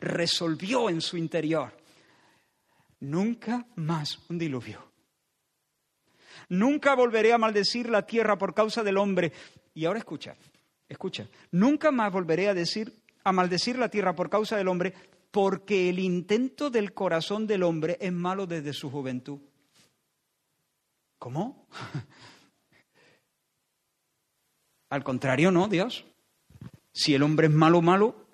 [0.00, 1.72] resolvió en su interior.
[3.00, 4.90] Nunca más un diluvio.
[6.48, 9.32] Nunca volveré a maldecir la tierra por causa del hombre.
[9.74, 10.36] Y ahora escucha,
[10.88, 11.28] escucha.
[11.52, 14.94] Nunca más volveré a decir a maldecir la tierra por causa del hombre,
[15.30, 19.40] porque el intento del corazón del hombre es malo desde su juventud.
[21.18, 21.66] ¿Cómo?
[24.88, 26.04] Al contrario, no, Dios.
[26.92, 28.26] Si el hombre es malo, malo,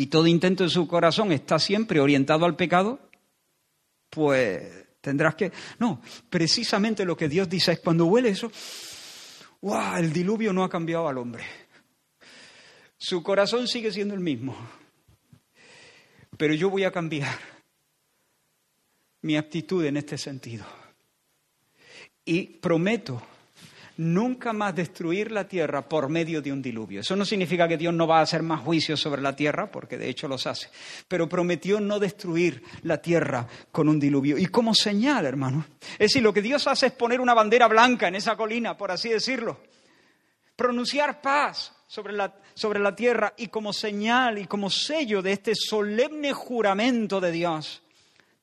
[0.00, 3.00] y todo intento de su corazón está siempre orientado al pecado,
[4.08, 5.52] pues tendrás que...
[5.80, 8.50] No, precisamente lo que Dios dice es cuando huele eso,
[9.60, 9.96] ¡wow!
[9.96, 11.44] El diluvio no ha cambiado al hombre.
[12.96, 14.56] Su corazón sigue siendo el mismo.
[16.36, 17.36] Pero yo voy a cambiar
[19.22, 20.64] mi actitud en este sentido.
[22.24, 23.20] Y prometo
[23.98, 27.00] nunca más destruir la tierra por medio de un diluvio.
[27.00, 29.98] Eso no significa que Dios no va a hacer más juicios sobre la tierra, porque
[29.98, 30.70] de hecho los hace,
[31.08, 34.38] pero prometió no destruir la tierra con un diluvio.
[34.38, 38.06] Y como señal, hermano, es decir, lo que Dios hace es poner una bandera blanca
[38.06, 39.60] en esa colina, por así decirlo,
[40.54, 45.54] pronunciar paz sobre la, sobre la tierra y como señal y como sello de este
[45.56, 47.82] solemne juramento de Dios,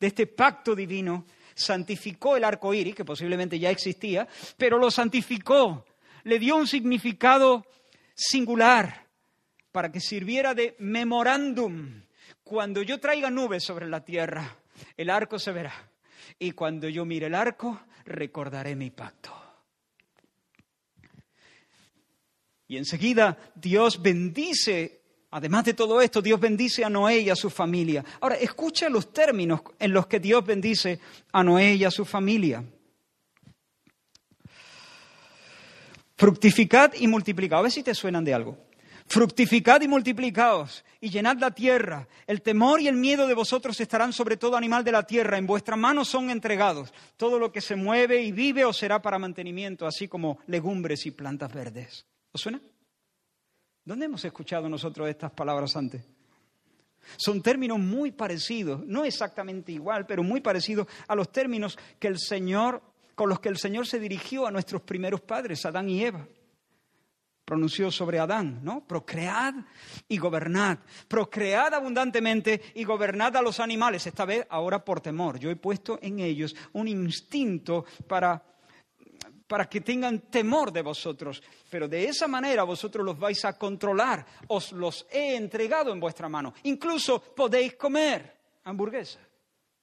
[0.02, 1.26] de este pacto divino,
[1.56, 4.28] santificó el arco iris, que posiblemente ya existía,
[4.58, 5.86] pero lo santificó,
[6.24, 7.66] le dio un significado
[8.14, 9.08] singular
[9.72, 12.04] para que sirviera de memorándum.
[12.44, 14.58] Cuando yo traiga nubes sobre la tierra,
[14.96, 15.74] el arco se verá.
[16.38, 19.34] Y cuando yo mire el arco, recordaré mi pacto.
[22.68, 25.05] Y enseguida Dios bendice
[25.36, 28.06] Además de todo esto, Dios bendice a Noé y a su familia.
[28.22, 30.98] Ahora, escucha los términos en los que Dios bendice
[31.34, 32.64] a Noé y a su familia.
[36.16, 37.60] Fructificad y multiplicad.
[37.60, 38.58] A ver si te suenan de algo.
[39.08, 42.08] Fructificad y multiplicaos y llenad la tierra.
[42.28, 45.38] El temor y el miedo de vosotros estarán sobre todo animal de la tierra.
[45.38, 46.94] En vuestras manos son entregados.
[47.18, 51.12] Todo lo que se mueve y vive os será para mantenimiento, así como legumbres y
[51.12, 52.06] plantas verdes.
[52.32, 52.62] ¿Os suena?
[53.86, 56.04] ¿Dónde hemos escuchado nosotros estas palabras antes?
[57.18, 62.18] Son términos muy parecidos, no exactamente igual, pero muy parecidos a los términos que el
[62.20, 62.82] Señor,
[63.14, 66.28] con los que el Señor se dirigió a nuestros primeros padres, Adán y Eva
[67.46, 68.86] pronunció sobre Adán, ¿no?
[68.86, 69.54] Procread
[70.08, 70.80] y gobernad.
[71.08, 75.38] Procread abundantemente y gobernad a los animales, esta vez ahora por temor.
[75.38, 78.44] Yo he puesto en ellos un instinto para,
[79.48, 84.26] para que tengan temor de vosotros, pero de esa manera vosotros los vais a controlar.
[84.48, 86.54] Os los he entregado en vuestra mano.
[86.64, 89.20] Incluso podéis comer hamburguesa,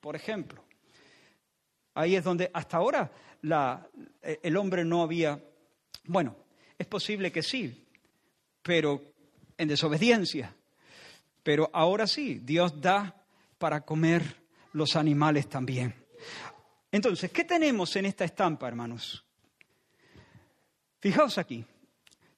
[0.01, 0.65] por ejemplo.
[1.95, 3.11] Ahí es donde hasta ahora
[4.23, 5.41] el hombre no había,
[6.05, 6.37] bueno,
[6.79, 7.87] es posible que sí,
[8.63, 9.01] pero
[9.59, 10.57] en desobediencia.
[11.43, 13.25] Pero ahora sí, Dios da
[13.59, 14.43] para comer
[14.73, 15.95] los animales también.
[16.91, 19.25] Entonces, ¿qué tenemos en esta estampa, hermanos?
[21.03, 21.65] Fijaos aquí.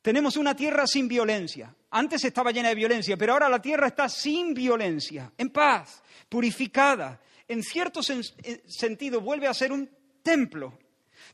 [0.00, 1.74] Tenemos una tierra sin violencia.
[1.90, 7.20] Antes estaba llena de violencia, pero ahora la tierra está sin violencia, en paz, purificada.
[7.46, 9.90] En cierto sentido vuelve a ser un
[10.22, 10.78] templo.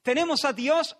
[0.02, 0.96] Tenemos a Dios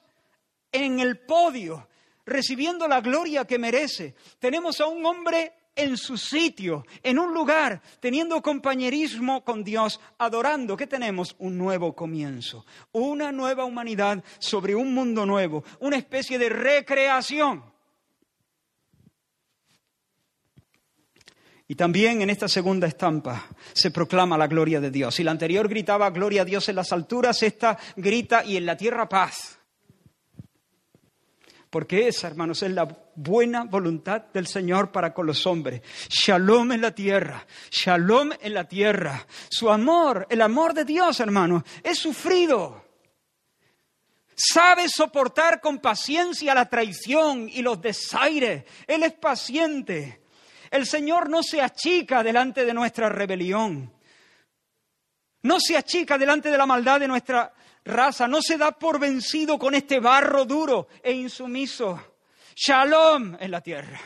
[0.70, 1.88] en el podio,
[2.24, 4.14] recibiendo la gloria que merece.
[4.38, 5.52] Tenemos a un hombre
[5.82, 10.76] en su sitio, en un lugar, teniendo compañerismo con Dios, adorando.
[10.76, 11.34] ¿Qué tenemos?
[11.38, 17.62] Un nuevo comienzo, una nueva humanidad sobre un mundo nuevo, una especie de recreación.
[21.70, 25.14] Y también en esta segunda estampa se proclama la gloria de Dios.
[25.14, 28.76] Si la anterior gritaba gloria a Dios en las alturas, esta grita y en la
[28.76, 29.59] tierra paz.
[31.70, 35.82] Porque esa, hermanos, es la buena voluntad del Señor para con los hombres.
[36.08, 39.24] Shalom en la tierra, shalom en la tierra.
[39.48, 42.84] Su amor, el amor de Dios, hermanos, es sufrido.
[44.34, 48.64] Sabe soportar con paciencia la traición y los desaires.
[48.88, 50.22] Él es paciente.
[50.72, 53.92] El Señor no se achica delante de nuestra rebelión.
[55.42, 57.52] No se achica delante de la maldad de nuestra
[57.84, 62.00] raza no se da por vencido con este barro duro e insumiso.
[62.54, 64.00] Shalom en la tierra.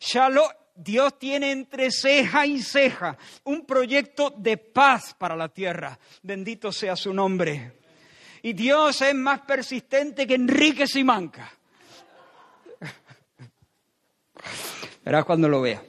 [0.00, 0.48] Shalom.
[0.80, 5.98] Dios tiene entre ceja y ceja un proyecto de paz para la tierra.
[6.22, 7.72] Bendito sea su nombre.
[8.42, 11.52] Y Dios es más persistente que Enrique Simanca.
[15.04, 15.82] Verás cuando lo vea.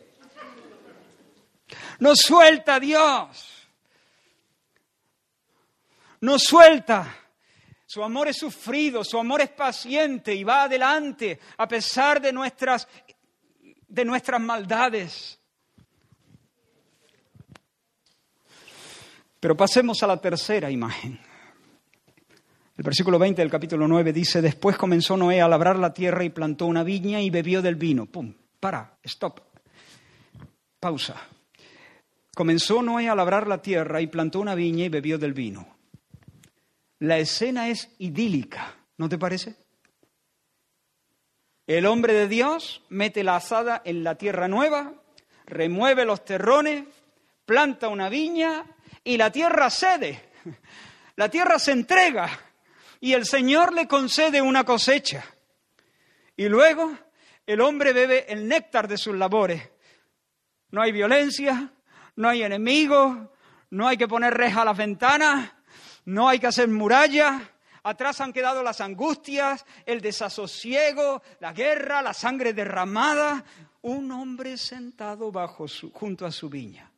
[2.00, 3.49] No suelta Dios.
[6.22, 7.16] No suelta.
[7.86, 12.88] Su amor es sufrido, su amor es paciente y va adelante a pesar de nuestras,
[13.88, 15.40] de nuestras maldades.
[19.40, 21.20] Pero pasemos a la tercera imagen.
[22.78, 26.30] El versículo 20 del capítulo 9 dice, después comenzó Noé a labrar la tierra y
[26.30, 28.06] plantó una viña y bebió del vino.
[28.06, 28.34] ¡Pum!
[28.60, 29.42] Para, stop.
[30.80, 31.16] Pausa.
[32.36, 35.79] Comenzó Noé a labrar la tierra y plantó una viña y bebió del vino.
[37.00, 39.56] La escena es idílica, ¿no te parece?
[41.66, 44.94] El hombre de Dios mete la asada en la tierra nueva,
[45.46, 46.84] remueve los terrones,
[47.46, 48.66] planta una viña
[49.04, 50.30] y la tierra cede.
[51.16, 52.30] La tierra se entrega
[53.02, 55.26] y el Señor le concede una cosecha.
[56.38, 56.94] Y luego
[57.46, 59.70] el hombre bebe el néctar de sus labores.
[60.72, 61.74] No hay violencia,
[62.16, 63.18] no hay enemigos,
[63.70, 65.52] no hay que poner reja a las ventanas,
[66.10, 67.40] no hay que hacer murallas.
[67.84, 73.46] Atrás han quedado las angustias, el desasosiego, la guerra, la sangre derramada.
[73.84, 76.92] Un hombre sentado bajo junto a su viña.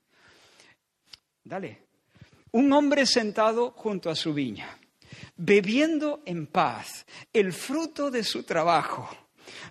[1.44, 1.84] Dale.
[2.52, 4.78] Un hombre sentado junto a su viña,
[5.36, 9.10] bebiendo en paz el fruto de su trabajo.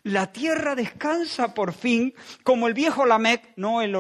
[0.03, 3.93] La tierra descansa por fin, como el viejo Lamec, no el,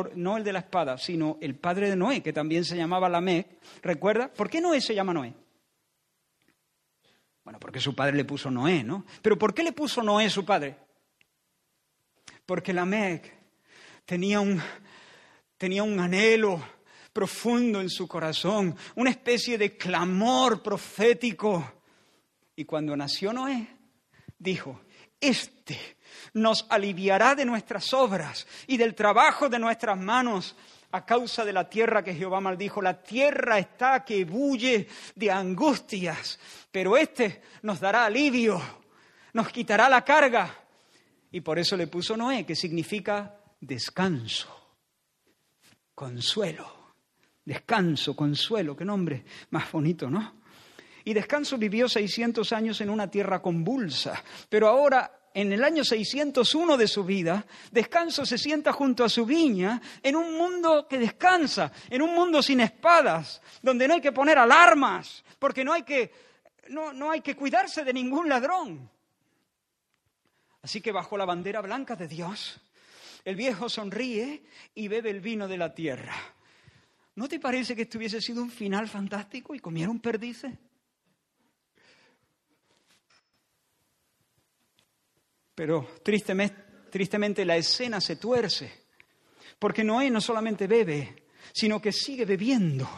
[0.44, 3.46] de la espada, sino el padre de Noé, que también se llamaba Lamec.
[3.82, 4.32] ¿Recuerda?
[4.32, 5.34] ¿Por qué Noé se llama Noé?
[7.44, 9.04] Bueno, porque su padre le puso Noé, ¿no?
[9.22, 10.76] Pero ¿por qué le puso Noé su padre?
[12.46, 13.32] Porque Lamec
[14.04, 16.62] tenía un anhelo
[17.12, 21.72] profundo en su corazón, una especie de clamor profético.
[22.56, 23.66] Y cuando nació Noé,
[24.38, 24.82] dijo,
[25.20, 25.78] este
[26.34, 30.56] nos aliviará de nuestras obras y del trabajo de nuestras manos
[30.92, 32.82] a causa de la tierra que Jehová maldijo.
[32.82, 36.38] La tierra está que bulle de angustias,
[36.70, 38.60] pero este nos dará alivio,
[39.32, 40.56] nos quitará la carga.
[41.32, 44.78] Y por eso le puso Noé, que significa descanso,
[45.94, 46.78] consuelo.
[47.44, 50.39] Descanso, consuelo, qué nombre más bonito, ¿no?
[51.04, 56.76] Y Descanso vivió 600 años en una tierra convulsa, pero ahora en el año 601
[56.76, 61.72] de su vida, Descanso se sienta junto a su viña en un mundo que descansa,
[61.88, 66.12] en un mundo sin espadas, donde no hay que poner alarmas, porque no hay que,
[66.68, 68.90] no, no hay que cuidarse de ningún ladrón.
[70.62, 72.60] Así que bajo la bandera blanca de Dios,
[73.24, 74.42] el viejo sonríe
[74.74, 76.14] y bebe el vino de la tierra.
[77.14, 80.52] ¿No te parece que esto hubiese sido un final fantástico y comieron perdices?
[85.60, 88.86] Pero tristemente, la escena se tuerce,
[89.58, 92.88] porque Noé no solamente bebe, sino que sigue bebiendo.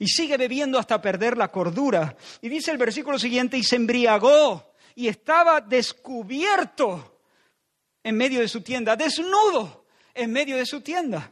[0.00, 2.16] Y sigue bebiendo hasta perder la cordura.
[2.42, 7.20] Y dice el versículo siguiente, y se embriagó y estaba descubierto
[8.02, 11.30] en medio de su tienda, desnudo en medio de su tienda.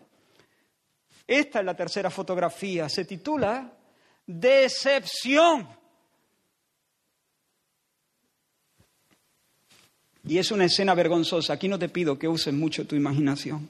[1.26, 3.76] Esta es la tercera fotografía, se titula
[4.24, 5.66] Decepción.
[10.27, 11.53] Y es una escena vergonzosa.
[11.53, 13.68] Aquí no te pido que uses mucho tu imaginación.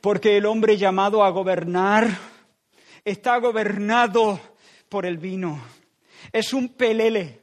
[0.00, 2.08] Porque el hombre llamado a gobernar
[3.04, 4.38] está gobernado
[4.88, 5.60] por el vino.
[6.32, 7.40] Es un pelele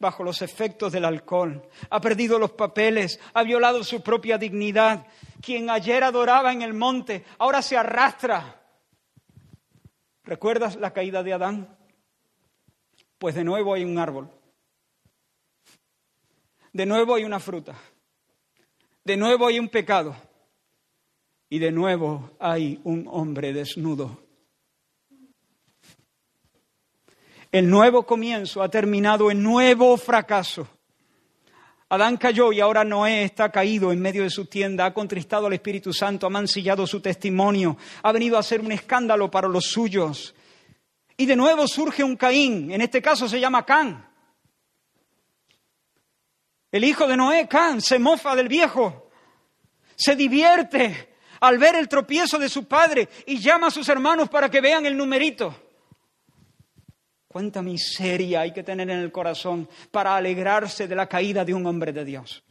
[0.00, 1.62] bajo los efectos del alcohol.
[1.88, 5.06] Ha perdido los papeles, ha violado su propia dignidad.
[5.40, 8.60] Quien ayer adoraba en el monte, ahora se arrastra.
[10.24, 11.76] ¿Recuerdas la caída de Adán?
[13.18, 14.30] Pues de nuevo hay un árbol
[16.72, 17.74] de nuevo hay una fruta.
[19.04, 20.14] De nuevo hay un pecado.
[21.48, 24.22] Y de nuevo hay un hombre desnudo.
[27.50, 30.68] El nuevo comienzo ha terminado en nuevo fracaso.
[31.88, 35.54] Adán cayó y ahora Noé está caído en medio de su tienda, ha contristado al
[35.54, 40.32] Espíritu Santo, ha mancillado su testimonio, ha venido a ser un escándalo para los suyos.
[41.16, 44.09] Y de nuevo surge un Caín, en este caso se llama Can.
[46.72, 49.10] El hijo de Noé, Can, se mofa del viejo,
[49.96, 51.10] se divierte
[51.40, 54.86] al ver el tropiezo de su padre y llama a sus hermanos para que vean
[54.86, 55.54] el numerito.
[57.26, 61.66] Cuánta miseria hay que tener en el corazón para alegrarse de la caída de un
[61.66, 62.42] hombre de Dios.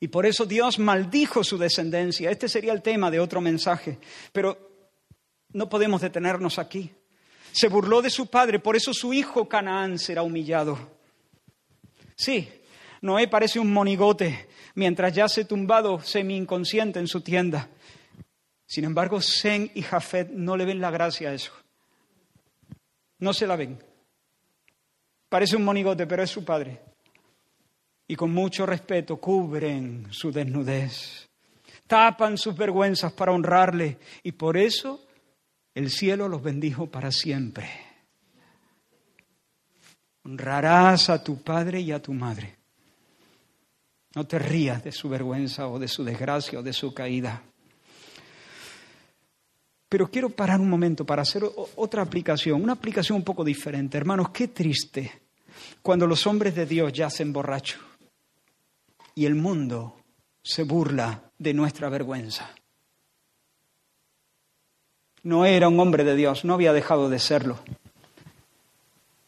[0.00, 2.30] Y por eso Dios maldijo su descendencia.
[2.30, 3.98] Este sería el tema de otro mensaje.
[4.32, 4.68] Pero
[5.52, 6.92] no podemos detenernos aquí.
[7.52, 10.97] Se burló de su padre, por eso su hijo Canaán será humillado.
[12.18, 12.48] Sí,
[13.00, 17.68] Noé parece un monigote mientras yace tumbado semi-inconsciente en su tienda.
[18.66, 21.52] Sin embargo, Zen y Jafet no le ven la gracia a eso.
[23.20, 23.78] No se la ven.
[25.28, 26.80] Parece un monigote, pero es su padre.
[28.08, 31.28] Y con mucho respeto cubren su desnudez,
[31.86, 33.98] tapan sus vergüenzas para honrarle.
[34.24, 35.06] Y por eso
[35.72, 37.87] el cielo los bendijo para siempre.
[40.28, 42.54] Honrarás a tu padre y a tu madre.
[44.14, 47.42] No te rías de su vergüenza o de su desgracia o de su caída.
[49.88, 51.44] Pero quiero parar un momento para hacer
[51.76, 53.96] otra aplicación, una aplicación un poco diferente.
[53.96, 55.22] Hermanos, qué triste
[55.80, 57.80] cuando los hombres de Dios yacen borrachos
[59.14, 59.96] y el mundo
[60.42, 62.50] se burla de nuestra vergüenza.
[65.22, 67.58] No era un hombre de Dios, no había dejado de serlo,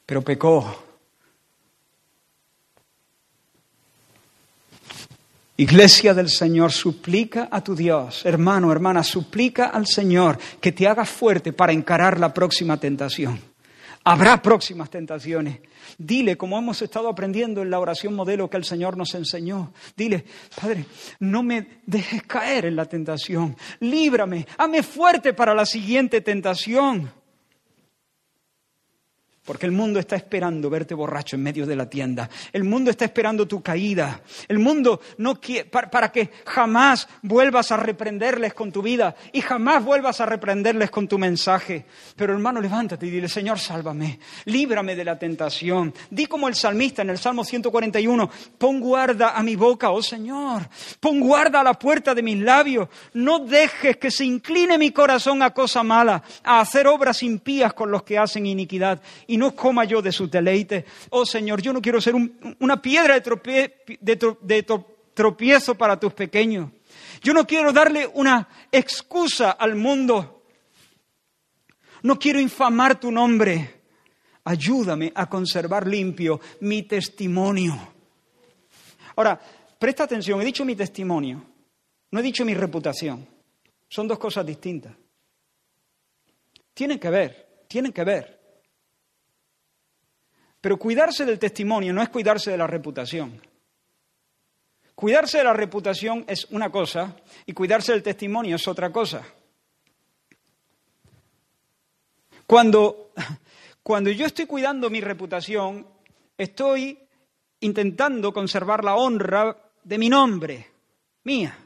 [0.04, 0.89] pero pecó
[5.60, 11.04] Iglesia del Señor, suplica a tu Dios, hermano, hermana, suplica al Señor que te haga
[11.04, 13.38] fuerte para encarar la próxima tentación.
[14.02, 15.60] Habrá próximas tentaciones.
[15.98, 20.24] Dile, como hemos estado aprendiendo en la oración modelo que el Señor nos enseñó, dile,
[20.58, 20.86] Padre,
[21.18, 23.54] no me dejes caer en la tentación.
[23.80, 27.12] Líbrame, hame fuerte para la siguiente tentación.
[29.50, 32.30] Porque el mundo está esperando verte borracho en medio de la tienda.
[32.52, 34.20] El mundo está esperando tu caída.
[34.46, 39.84] El mundo no quiere, para, que jamás vuelvas a reprenderles con tu vida y jamás
[39.84, 41.84] vuelvas a reprenderles con tu mensaje.
[42.14, 45.92] Pero hermano, levántate y dile, Señor, sálvame, líbrame de la tentación.
[46.08, 50.68] Di como el salmista en el Salmo 141, pon guarda a mi boca, oh Señor,
[51.00, 52.88] pon guarda a la puerta de mis labios.
[53.14, 57.90] No dejes que se incline mi corazón a cosa mala, a hacer obras impías con
[57.90, 59.02] los que hacen iniquidad.
[59.40, 60.84] No coma yo de sus deleites.
[61.08, 64.66] Oh Señor, yo no quiero ser una piedra de,
[65.14, 66.70] tropiezo para tus pequeños.
[67.22, 70.44] Yo no quiero darle una excusa al mundo.
[72.02, 73.80] No quiero infamar tu nombre.
[74.44, 77.78] Ayúdame a conservar limpio mi testimonio.
[79.16, 79.40] Ahora,
[79.78, 81.42] presta atención, he dicho mi testimonio,
[82.10, 83.26] no he dicho mi reputación.
[83.88, 84.94] Son dos cosas distintas.
[86.74, 88.39] Tienen que ver, tienen que ver.
[90.60, 93.40] Pero cuidarse del testimonio no es cuidarse de la reputación.
[94.94, 99.24] Cuidarse de la reputación es una cosa y cuidarse del testimonio es otra cosa.
[102.46, 103.12] Cuando,
[103.82, 105.86] cuando yo estoy cuidando mi reputación,
[106.36, 106.98] estoy
[107.60, 110.66] intentando conservar la honra de mi nombre,
[111.24, 111.56] mía.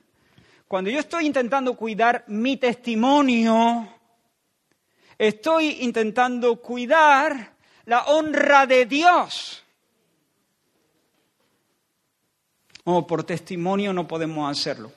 [0.68, 3.88] Cuando yo estoy intentando cuidar mi testimonio,
[5.18, 7.53] estoy intentando cuidar
[7.86, 9.62] la honra de Dios.
[12.84, 14.92] Oh, por testimonio no podemos hacerlo.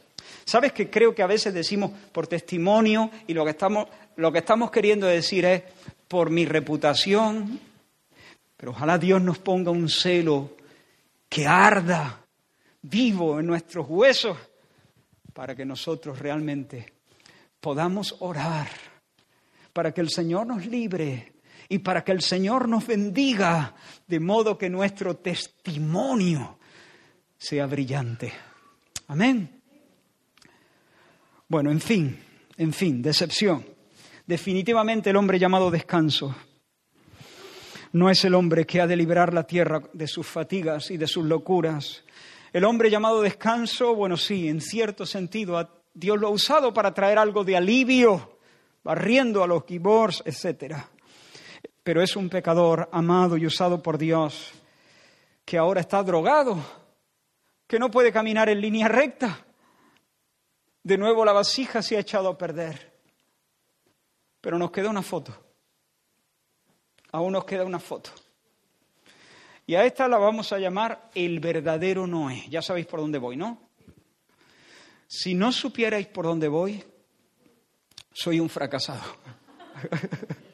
[0.45, 4.39] ¿Sabes que creo que a veces decimos por testimonio y lo que estamos, lo que
[4.39, 5.63] estamos queriendo decir es
[6.07, 7.59] por mi reputación?
[8.55, 10.55] Pero ojalá Dios nos ponga un celo
[11.29, 12.21] que arda
[12.81, 14.37] vivo en nuestros huesos
[15.33, 16.93] para que nosotros realmente
[17.59, 18.69] podamos orar,
[19.73, 21.33] para que el Señor nos libre
[21.69, 23.75] y para que el Señor nos bendiga,
[24.07, 26.59] de modo que nuestro testimonio
[27.37, 28.33] sea brillante.
[29.07, 29.61] Amén.
[31.47, 32.19] Bueno, en fin,
[32.57, 33.65] en fin, decepción.
[34.25, 36.35] Definitivamente el hombre llamado descanso
[37.93, 41.07] no es el hombre que ha de liberar la tierra de sus fatigas y de
[41.07, 42.03] sus locuras,
[42.53, 47.17] el hombre llamado descanso, bueno, sí, en cierto sentido, Dios lo ha usado para traer
[47.17, 48.39] algo de alivio,
[48.83, 50.75] barriendo a los gibors, etc.
[51.87, 54.51] Pero es un pecador amado y usado por Dios
[55.45, 56.61] que ahora está drogado,
[57.65, 59.45] que no puede caminar en línea recta.
[60.83, 62.91] De nuevo la vasija se ha echado a perder.
[64.41, 65.33] Pero nos queda una foto.
[67.13, 68.09] Aún nos queda una foto.
[69.65, 72.49] Y a esta la vamos a llamar el verdadero Noé.
[72.49, 73.69] Ya sabéis por dónde voy, ¿no?
[75.07, 76.83] Si no supierais por dónde voy,
[78.11, 79.03] soy un fracasado.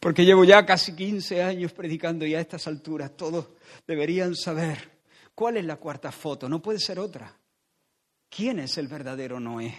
[0.00, 3.48] Porque llevo ya casi 15 años predicando y a estas alturas todos
[3.86, 4.90] deberían saber
[5.34, 6.48] cuál es la cuarta foto.
[6.48, 7.36] No puede ser otra.
[8.30, 9.76] ¿Quién es el verdadero Noé?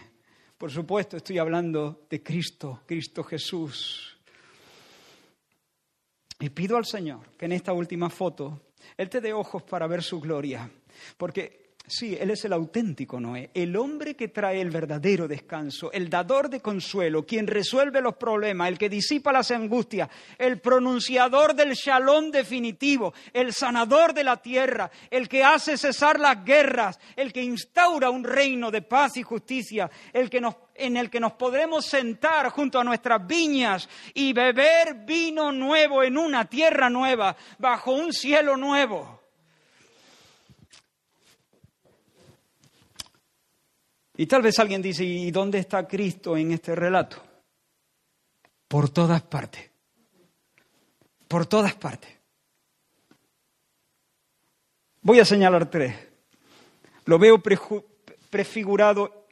[0.59, 4.15] Por supuesto, estoy hablando de Cristo, Cristo Jesús.
[6.39, 10.03] Y pido al Señor que en esta última foto Él te dé ojos para ver
[10.03, 10.69] su gloria.
[11.17, 11.60] Porque
[11.91, 16.49] sí, Él es el auténtico Noé, el hombre que trae el verdadero descanso, el dador
[16.49, 22.31] de consuelo, quien resuelve los problemas, el que disipa las angustias, el pronunciador del shalom
[22.31, 28.09] definitivo, el sanador de la tierra, el que hace cesar las guerras, el que instaura
[28.09, 30.41] un reino de paz y justicia, el que
[30.75, 36.17] en el que nos podremos sentar junto a nuestras viñas y beber vino nuevo en
[36.17, 39.20] una tierra nueva, bajo un cielo nuevo.
[44.17, 47.17] Y tal vez alguien dice, ¿y dónde está Cristo en este relato?
[48.67, 49.69] Por todas partes.
[51.27, 52.11] Por todas partes.
[55.01, 55.95] Voy a señalar tres.
[57.05, 57.41] Lo veo
[58.29, 59.27] prefigurado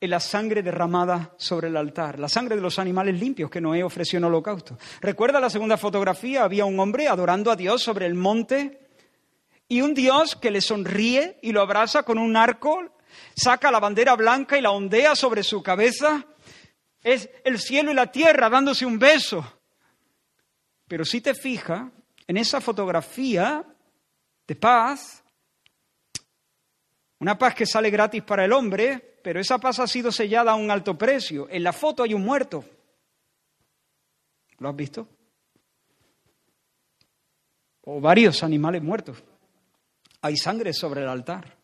[0.00, 3.84] en la sangre derramada sobre el altar, la sangre de los animales limpios que Noé
[3.84, 4.76] ofreció en holocausto.
[5.00, 6.42] ¿Recuerda la segunda fotografía?
[6.42, 8.80] Había un hombre adorando a Dios sobre el monte
[9.68, 12.82] y un Dios que le sonríe y lo abraza con un arco,
[13.34, 16.26] saca la bandera blanca y la ondea sobre su cabeza.
[17.02, 19.44] Es el cielo y la tierra dándose un beso.
[20.86, 21.90] Pero si te fijas,
[22.26, 23.64] en esa fotografía
[24.46, 25.22] de paz,
[27.18, 30.56] una paz que sale gratis para el hombre, pero esa paz ha sido sellada a
[30.56, 31.48] un alto precio.
[31.50, 32.64] En la foto hay un muerto.
[34.58, 35.08] ¿Lo has visto?
[37.82, 39.22] O varios animales muertos.
[40.20, 41.61] Hay sangre sobre el altar.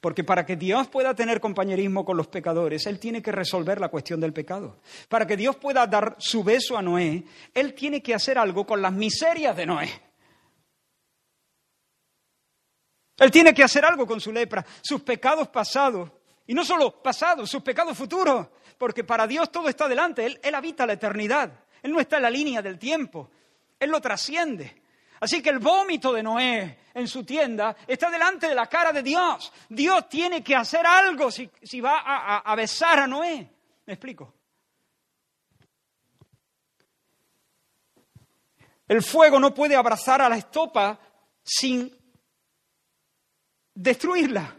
[0.00, 3.88] Porque para que Dios pueda tener compañerismo con los pecadores, Él tiene que resolver la
[3.88, 4.78] cuestión del pecado.
[5.08, 7.22] Para que Dios pueda dar su beso a Noé,
[7.52, 10.02] Él tiene que hacer algo con las miserias de Noé.
[13.18, 16.10] Él tiene que hacer algo con su lepra, sus pecados pasados,
[16.46, 18.48] y no solo pasado, sus pecados futuros,
[18.78, 22.22] porque para Dios todo está delante, él, él habita la eternidad, Él no está en
[22.22, 23.30] la línea del tiempo,
[23.78, 24.79] Él lo trasciende.
[25.20, 29.02] Así que el vómito de Noé en su tienda está delante de la cara de
[29.02, 29.52] Dios.
[29.68, 33.46] Dios tiene que hacer algo si, si va a, a besar a Noé.
[33.84, 34.34] ¿Me explico?
[38.88, 40.98] El fuego no puede abrazar a la estopa
[41.44, 41.94] sin
[43.74, 44.56] destruirla.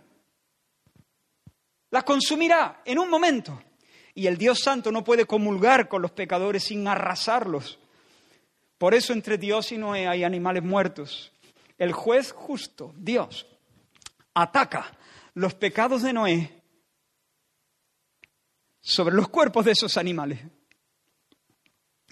[1.90, 3.62] La consumirá en un momento.
[4.14, 7.81] Y el Dios Santo no puede comulgar con los pecadores sin arrasarlos.
[8.82, 11.32] Por eso entre Dios y Noé hay animales muertos.
[11.78, 13.46] El juez justo, Dios,
[14.34, 14.98] ataca
[15.36, 16.64] los pecados de Noé
[18.80, 20.40] sobre los cuerpos de esos animales.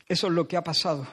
[0.07, 1.07] Eso es lo que ha pasado.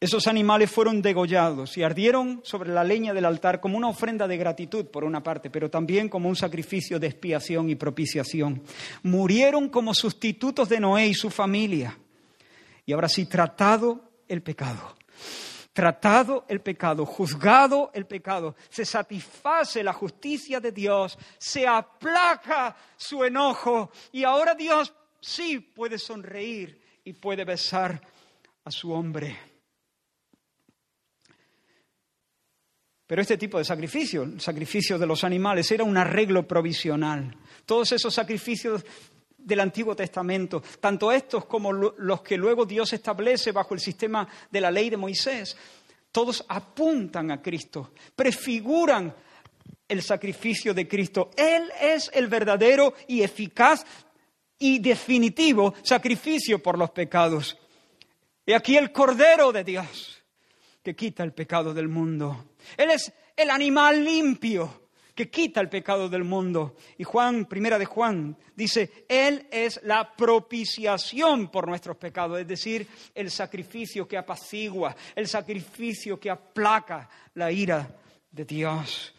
[0.00, 4.36] Esos animales fueron degollados y ardieron sobre la leña del altar como una ofrenda de
[4.36, 8.64] gratitud, por una parte, pero también como un sacrificio de expiación y propiciación.
[9.02, 11.96] Murieron como sustitutos de Noé y su familia.
[12.84, 14.96] Y ahora sí, tratado el pecado.
[15.72, 23.24] Tratado el pecado, juzgado el pecado, se satisface la justicia de Dios, se aplaca su
[23.24, 28.02] enojo y ahora Dios sí puede sonreír y puede besar
[28.64, 29.52] a su hombre.
[33.06, 37.36] Pero este tipo de sacrificio, el sacrificio de los animales, era un arreglo provisional.
[37.66, 38.84] Todos esos sacrificios
[39.44, 44.60] del Antiguo Testamento, tanto estos como los que luego Dios establece bajo el sistema de
[44.60, 45.56] la ley de Moisés,
[46.10, 49.14] todos apuntan a Cristo, prefiguran
[49.88, 51.30] el sacrificio de Cristo.
[51.36, 53.84] Él es el verdadero y eficaz
[54.58, 57.58] y definitivo sacrificio por los pecados.
[58.44, 60.22] Y aquí el Cordero de Dios
[60.82, 62.46] que quita el pecado del mundo.
[62.76, 64.81] Él es el animal limpio
[65.14, 66.76] que quita el pecado del mundo.
[66.98, 72.86] Y Juan, primera de Juan, dice, Él es la propiciación por nuestros pecados, es decir,
[73.14, 77.88] el sacrificio que apacigua, el sacrificio que aplaca la ira
[78.30, 79.14] de Dios.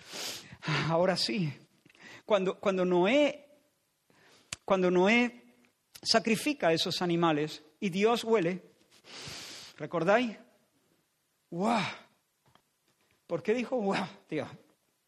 [0.89, 1.53] Ahora sí,
[2.25, 3.45] cuando, cuando Noé,
[4.65, 5.43] cuando Noé
[6.01, 8.63] sacrifica a esos animales y Dios huele,
[9.77, 10.37] ¿recordáis?
[11.49, 11.81] ¡Wow!
[13.27, 14.07] ¿Por qué dijo wow?
[14.29, 14.49] Dios,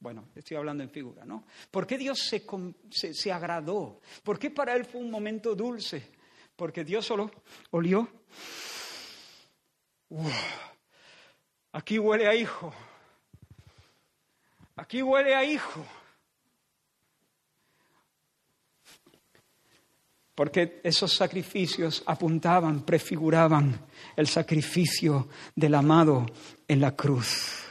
[0.05, 1.45] bueno, estoy hablando en figura, ¿no?
[1.71, 2.45] ¿Por qué Dios se,
[3.11, 4.01] se, agradó?
[4.21, 6.11] ¿Por qué para él fue un momento dulce?
[6.55, 7.31] Porque Dios solo
[7.71, 8.07] olió.
[11.71, 12.71] Aquí huele a hijo.
[14.75, 15.83] Aquí huele a hijo.
[20.35, 26.27] porque esos sacrificios apuntaban, prefiguraban el sacrificio del amado
[26.67, 27.64] en la cruz.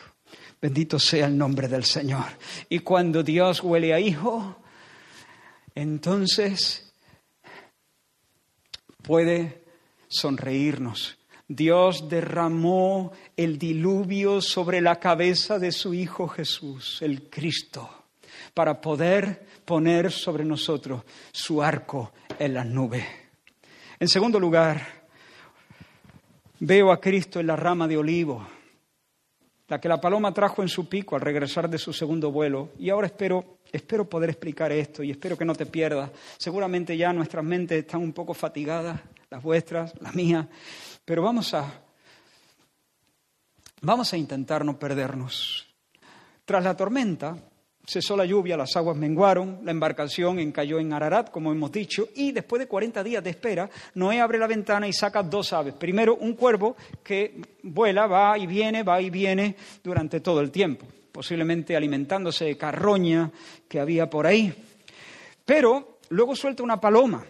[0.65, 2.25] Bendito sea el nombre del Señor.
[2.71, 4.57] Y cuando Dios huele a hijo,
[5.75, 6.91] entonces
[9.03, 9.63] puede
[10.09, 11.19] sonreírnos.
[11.47, 18.07] Dios derramó el diluvio sobre la cabeza de su Hijo Jesús, el Cristo,
[18.55, 23.05] para poder poner sobre nosotros su arco en las nubes.
[24.01, 24.81] En segundo lugar,
[26.61, 28.47] veo a Cristo en la rama de olivo,
[29.69, 32.71] la que la paloma trajo en su pico al regresar de su segundo vuelo.
[32.79, 36.11] Y ahora espero, espero poder explicar esto y espero que no te pierdas.
[36.39, 39.01] Seguramente ya nuestras mentes están un poco fatigadas,
[39.31, 40.47] las vuestras, las mías,
[41.05, 41.83] pero vamos a,
[43.81, 45.67] vamos a intentar no perdernos.
[46.45, 47.37] Tras la tormenta,
[47.87, 52.33] Cesó la lluvia, las aguas menguaron, la embarcación encalló en Ararat, como hemos dicho, y
[52.33, 55.75] después de 40 días de espera, Noé abre la ventana y saca dos aves.
[55.75, 60.87] Primero, un cuervo que vuela, va y viene, va y viene durante todo el tiempo,
[61.13, 63.31] posiblemente alimentándose de carroña
[63.69, 64.55] que había por ahí.
[65.45, 67.27] Pero luego suelta una paloma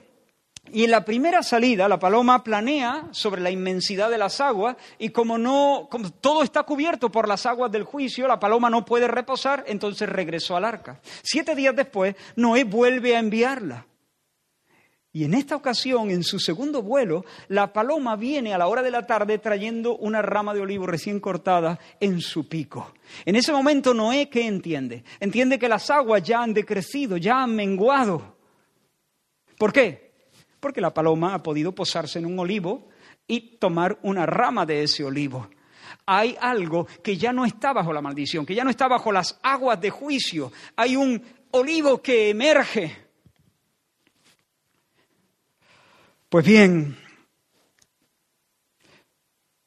[0.73, 5.11] y en la primera salida, la paloma planea sobre la inmensidad de las aguas y
[5.11, 9.07] como no, como todo está cubierto por las aguas del juicio, la paloma no puede
[9.07, 11.01] reposar, entonces regresó al arca.
[11.23, 13.87] Siete días después, Noé vuelve a enviarla.
[15.13, 18.91] Y en esta ocasión, en su segundo vuelo, la paloma viene a la hora de
[18.91, 22.95] la tarde trayendo una rama de olivo recién cortada en su pico.
[23.25, 25.05] En ese momento Noé, ¿qué entiende?
[25.21, 28.35] Entiende que las aguas ya han decrecido, ya han menguado.
[29.57, 30.04] ¿Por qué?
[30.65, 32.89] Porque la paloma ha podido posarse en un olivo
[33.27, 35.51] y tomar una rama de ese olivo.
[36.07, 39.39] Hay algo que ya no está bajo la maldición, que ya no está bajo las
[39.43, 40.53] aguas de juicio.
[40.75, 42.97] Hay un olivo que emerge.
[46.31, 46.97] Pues bien,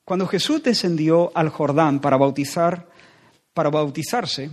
[0.03, 2.89] cuando Jesús descendió al Jordán para bautizar,
[3.53, 4.49] para bautizarse,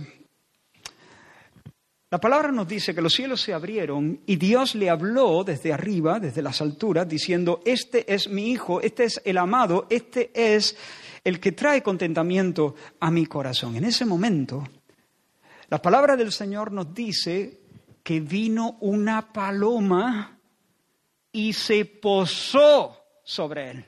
[2.15, 6.17] la palabra nos dice que los cielos se abrieron y Dios le habló desde arriba,
[6.17, 10.77] desde las alturas, diciendo, este es mi hijo, este es el amado, este es
[11.25, 13.75] el que trae contentamiento a mi corazón.
[13.75, 14.63] En ese momento,
[15.67, 17.59] la palabra del Señor nos dice
[18.01, 20.39] que vino una paloma
[21.33, 22.95] y se posó
[23.25, 23.85] sobre él.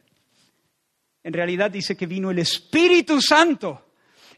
[1.24, 3.86] En realidad dice que vino el Espíritu Santo,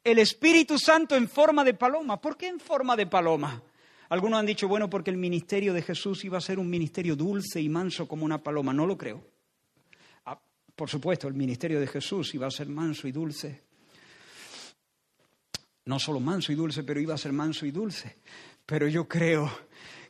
[0.04, 2.22] el Espíritu Santo en forma de paloma.
[2.22, 3.64] ¿Por qué en forma de paloma?
[4.10, 7.62] Algunos han dicho, bueno, porque el ministerio de Jesús iba a ser un ministerio dulce
[7.62, 8.74] y manso como una paloma.
[8.74, 9.24] No lo creo.
[10.26, 10.40] Ah,
[10.76, 13.64] por supuesto, el ministerio de Jesús iba a ser manso y dulce.
[15.86, 18.18] No solo manso y dulce, pero iba a ser manso y dulce.
[18.66, 19.50] Pero yo creo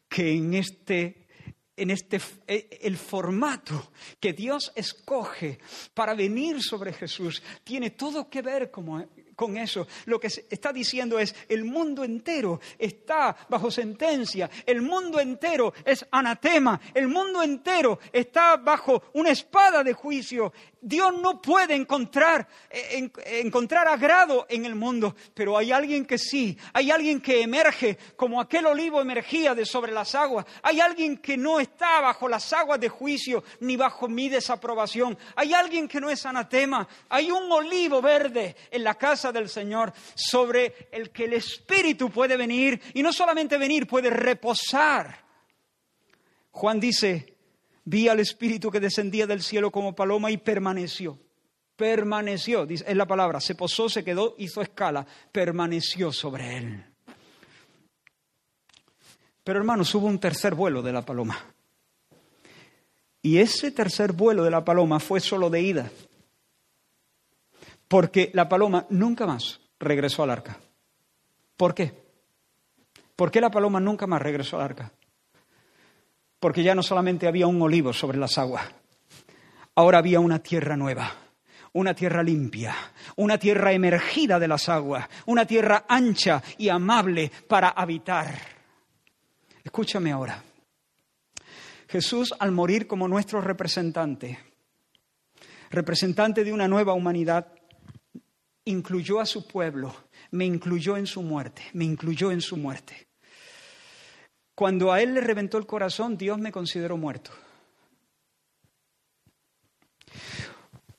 [0.07, 1.27] que en este
[1.75, 5.59] en este eh, el formato que Dios escoge
[5.93, 9.05] para venir sobre Jesús tiene todo que ver como,
[9.39, 9.87] con eso.
[10.05, 16.05] Lo que está diciendo es, el mundo entero está bajo sentencia, el mundo entero es
[16.11, 20.51] anatema, el mundo entero está bajo una espada de juicio.
[20.81, 26.57] Dios no puede encontrar, eh, encontrar agrado en el mundo, pero hay alguien que sí,
[26.73, 31.35] hay alguien que emerge como aquel olivo emergía de sobre las aguas, hay alguien que
[31.35, 36.09] no está bajo las aguas de juicio ni bajo mi desaprobación, hay alguien que no
[36.09, 41.33] es anatema, hay un olivo verde en la casa del Señor, sobre el que el
[41.33, 45.23] Espíritu puede venir y no solamente venir, puede reposar.
[46.51, 47.38] Juan dice,
[47.85, 51.19] vi al Espíritu que descendía del cielo como paloma y permaneció.
[51.75, 56.85] Permaneció, es la palabra, se posó, se quedó, hizo escala, permaneció sobre él.
[59.43, 61.37] Pero hermanos, hubo un tercer vuelo de la paloma.
[63.21, 65.91] Y ese tercer vuelo de la paloma fue solo de ida
[67.89, 70.57] porque la paloma nunca más regresó al arca.
[71.57, 71.91] ¿Por qué?
[73.17, 74.93] ¿Por qué la paloma nunca más regresó al arca?
[76.39, 78.63] Porque ya no solamente había un olivo sobre las aguas,
[79.75, 81.11] ahora había una tierra nueva,
[81.73, 82.75] una tierra limpia,
[83.17, 88.39] una tierra emergida de las aguas, una tierra ancha y amable para habitar.
[89.63, 90.43] Escúchame ahora.
[91.89, 94.39] Jesús, al morir como nuestro representante,
[95.71, 97.51] representante de una nueva humanidad,
[98.65, 99.95] incluyó a su pueblo,
[100.31, 103.08] me incluyó en su muerte, me incluyó en su muerte.
[104.59, 107.31] Cuando a él le reventó el corazón, Dios me consideró muerto.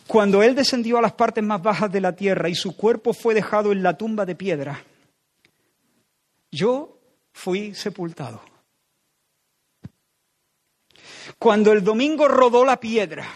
[0.06, 3.34] Cuando él descendió a las partes más bajas de la tierra y su cuerpo fue
[3.34, 4.82] dejado en la tumba de piedra,
[6.50, 6.96] yo
[7.34, 8.40] fui sepultado.
[11.38, 13.28] Cuando el domingo rodó la piedra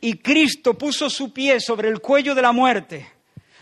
[0.00, 3.10] y Cristo puso su pie sobre el cuello de la muerte,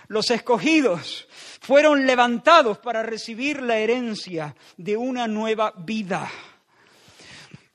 [0.09, 1.27] los escogidos
[1.63, 6.29] fueron levantados para recibir la herencia de una nueva vida.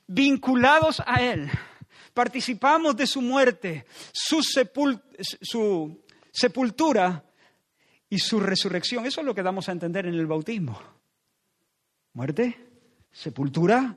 [0.06, 1.50] Vinculados a Él,
[2.12, 4.42] participamos de su muerte, su,
[6.30, 7.24] sepultura
[8.10, 9.06] y su resurrección.
[9.06, 10.78] Eso es lo que damos a entender en el bautismo.
[12.12, 12.58] Muerte,
[13.10, 13.96] sepultura,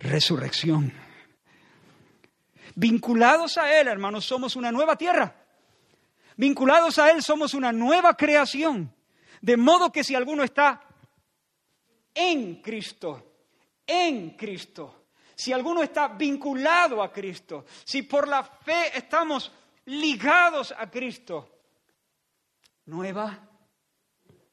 [0.00, 0.92] resurrección.
[2.74, 5.47] Vinculados a Él, hermanos, somos una nueva tierra.
[6.38, 8.94] Vinculados a Él somos una nueva creación.
[9.40, 10.80] De modo que si alguno está
[12.14, 13.32] en Cristo,
[13.84, 19.50] en Cristo, si alguno está vinculado a Cristo, si por la fe estamos
[19.86, 21.58] ligados a Cristo,
[22.86, 23.36] nueva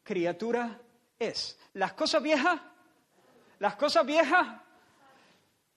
[0.02, 0.82] criatura
[1.20, 1.60] es.
[1.74, 2.62] Las cosas viejas,
[3.60, 4.60] las cosas viejas,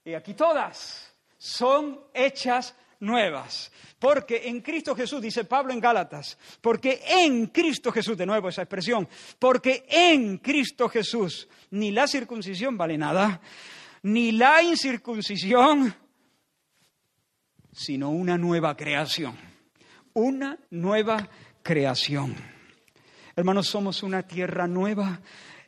[0.03, 3.71] y aquí todas, son hechas nuevas.
[3.97, 8.61] Porque en Cristo Jesús, dice Pablo en Gálatas, porque en Cristo Jesús, de nuevo esa
[8.61, 13.41] expresión, porque en Cristo Jesús ni la circuncisión vale nada,
[14.03, 15.93] ni la incircuncisión,
[17.71, 19.37] sino una nueva creación.
[20.13, 21.29] Una nueva
[21.61, 22.35] creación.
[23.35, 25.21] Hermanos, somos una tierra nueva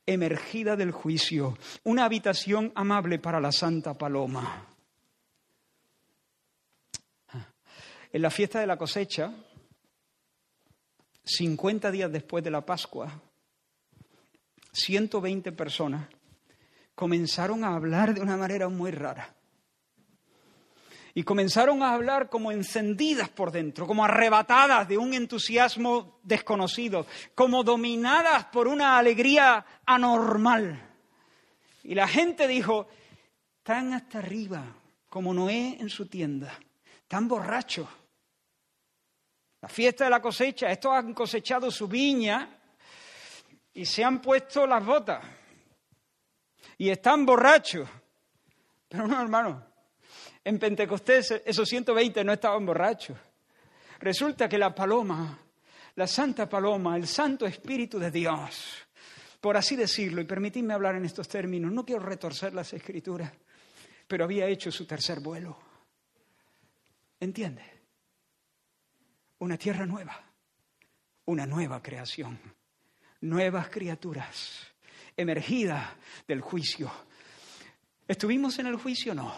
[0.06, 4.71] emergida del juicio, una habitación amable para la Santa Paloma.
[8.14, 9.32] En la fiesta de la cosecha,
[11.24, 13.10] 50 días después de la Pascua,
[14.74, 16.10] 120 personas
[16.94, 19.34] comenzaron a hablar de una manera muy rara.
[21.14, 27.64] Y comenzaron a hablar como encendidas por dentro, como arrebatadas de un entusiasmo desconocido, como
[27.64, 30.86] dominadas por una alegría anormal.
[31.84, 32.88] Y la gente dijo,
[33.64, 34.76] tan hasta arriba
[35.08, 36.58] como Noé en su tienda,
[37.08, 37.88] tan borrachos
[39.62, 42.58] la fiesta de la cosecha, estos han cosechado su viña
[43.74, 45.24] y se han puesto las botas
[46.78, 47.88] y están borrachos.
[48.88, 49.64] Pero no, hermano,
[50.44, 53.18] en Pentecostés esos 120 no estaban borrachos.
[54.00, 55.40] Resulta que la paloma,
[55.96, 58.88] la santa paloma, el santo espíritu de Dios,
[59.40, 63.32] por así decirlo, y permitidme hablar en estos términos, no quiero retorcer las escrituras,
[64.08, 65.56] pero había hecho su tercer vuelo.
[67.20, 67.71] ¿Entiende?
[69.42, 70.24] Una tierra nueva,
[71.26, 72.40] una nueva creación,
[73.22, 74.68] nuevas criaturas,
[75.18, 76.92] emergida del juicio.
[78.08, 79.16] ¿Estuvimos en el juicio?
[79.16, 79.34] No.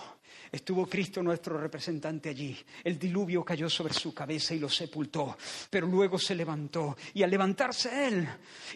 [0.51, 2.55] Estuvo Cristo nuestro representante allí.
[2.83, 5.37] El diluvio cayó sobre su cabeza y lo sepultó,
[5.69, 6.97] pero luego se levantó.
[7.13, 8.27] Y al levantarse Él,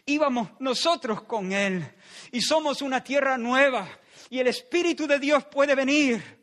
[0.05, 1.85] íbamos nosotros con Él.
[2.31, 3.87] Y somos una tierra nueva.
[4.29, 6.36] Y el Espíritu de Dios puede venir.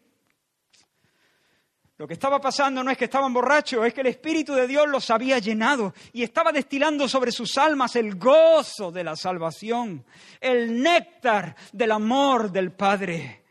[1.97, 4.89] Lo que estaba pasando no es que estaban borrachos, es que el Espíritu de Dios
[4.89, 10.05] los había llenado y estaba destilando sobre sus almas el gozo de la salvación,
[10.41, 13.45] el néctar del amor del Padre.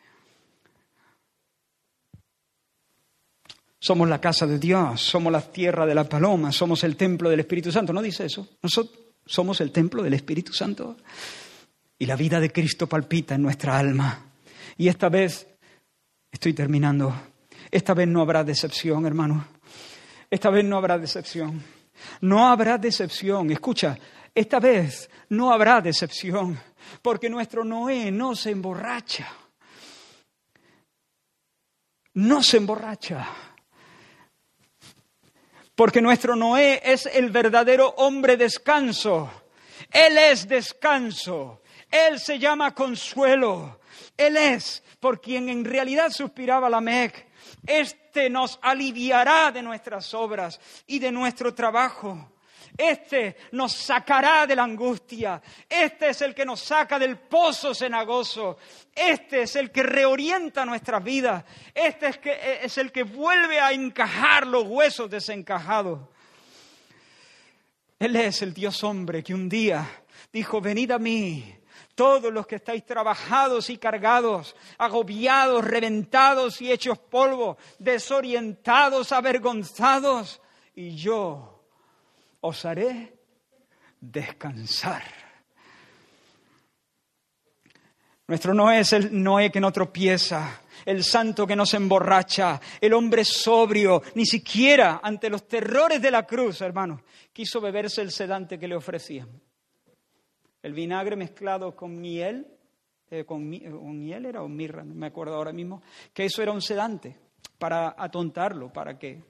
[3.79, 7.41] Somos la casa de Dios, somos la tierra de la paloma, somos el templo del
[7.41, 7.93] Espíritu Santo.
[7.93, 8.47] ¿No dice eso?
[8.61, 10.97] Nosotros somos el templo del Espíritu Santo.
[11.97, 14.25] Y la vida de Cristo palpita en nuestra alma.
[14.77, 15.47] Y esta vez,
[16.31, 17.13] estoy terminando,
[17.73, 19.47] esta vez no habrá decepción, hermano.
[20.29, 21.63] Esta vez no habrá decepción.
[22.21, 23.49] No habrá decepción.
[23.49, 23.97] Escucha,
[24.35, 26.59] esta vez no habrá decepción,
[27.01, 29.27] porque nuestro Noé no se emborracha.
[32.13, 33.27] No se emborracha.
[35.73, 39.31] Porque nuestro Noé es el verdadero hombre descanso.
[39.91, 41.63] Él es descanso.
[41.89, 43.79] Él se llama consuelo.
[44.15, 47.32] Él es por quien en realidad suspiraba la Mec.
[47.65, 52.33] Este nos aliviará de nuestras obras y de nuestro trabajo.
[52.77, 55.41] Este nos sacará de la angustia.
[55.69, 58.57] Este es el que nos saca del pozo cenagoso.
[58.93, 61.43] Este es el que reorienta nuestras vidas.
[61.73, 65.99] Este es, que, es el que vuelve a encajar los huesos desencajados.
[67.99, 69.87] Él es el Dios hombre que un día
[70.31, 71.55] dijo, venid a mí,
[71.95, 80.41] todos los que estáis trabajados y cargados, agobiados, reventados y hechos polvo, desorientados, avergonzados,
[80.75, 81.63] y yo
[82.41, 83.13] os haré
[83.99, 85.03] descansar.
[88.27, 92.93] Nuestro Noé es el Noé que no tropieza, el santo que no se emborracha, el
[92.93, 98.57] hombre sobrio, ni siquiera ante los terrores de la cruz, hermano, quiso beberse el sedante
[98.57, 99.29] que le ofrecían.
[100.63, 102.47] El vinagre mezclado con miel,
[103.11, 106.61] eh, con, miel era o mirra, no me acuerdo ahora mismo, que eso era un
[106.61, 107.15] sedante
[107.59, 109.21] para atontarlo, para que,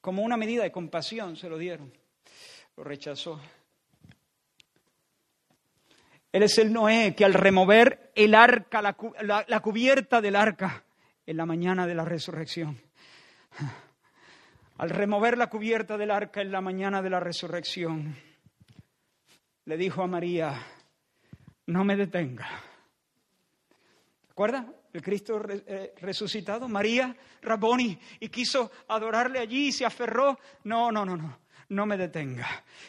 [0.00, 1.92] como una medida de compasión, se lo dieron
[2.78, 3.40] lo rechazó.
[6.30, 10.84] Él es el Noé que al remover el arca, la, cubierta del arca,
[11.26, 12.80] en la mañana de la resurrección,
[14.78, 18.16] al remover la cubierta del arca en la mañana de la resurrección,
[19.64, 20.54] le dijo a María,
[21.68, 22.48] no me detenga.
[24.28, 24.66] ¿Recuerda?
[24.92, 30.38] El Cristo eh, resucitado, María, Raboni, y quiso adorarle allí y se aferró.
[30.64, 32.46] No, no, no, no no me detenga.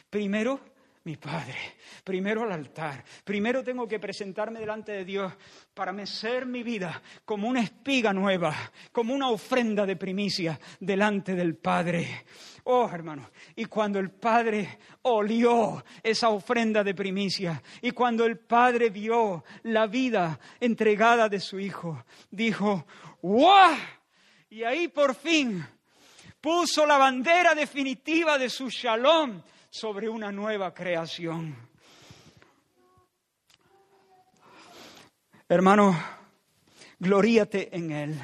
[0.10, 0.69] Primero
[1.10, 1.56] mi Padre,
[2.04, 5.34] primero al altar, primero tengo que presentarme delante de Dios
[5.74, 8.56] para mecer mi vida como una espiga nueva,
[8.92, 12.26] como una ofrenda de primicia delante del Padre.
[12.66, 18.92] Oh, hermano, y cuando el Padre olió esa ofrenda de primicia, y cuando el Padre
[18.92, 22.86] vio la vida entregada de su Hijo, dijo,
[23.24, 23.76] ¡Wow!
[24.52, 25.66] Y ahí por fin
[26.40, 31.56] puso la bandera definitiva de su shalom sobre una nueva creación.
[35.48, 35.98] Hermano,
[37.00, 38.20] gloríate en Él.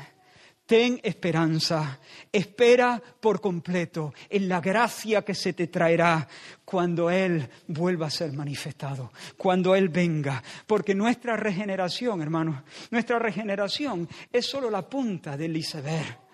[0.65, 1.99] Ten esperanza,
[2.31, 6.27] espera por completo en la gracia que se te traerá
[6.63, 10.41] cuando Él vuelva a ser manifestado, cuando Él venga.
[10.65, 16.24] Porque nuestra regeneración, hermano, nuestra regeneración es solo la punta del iceberg.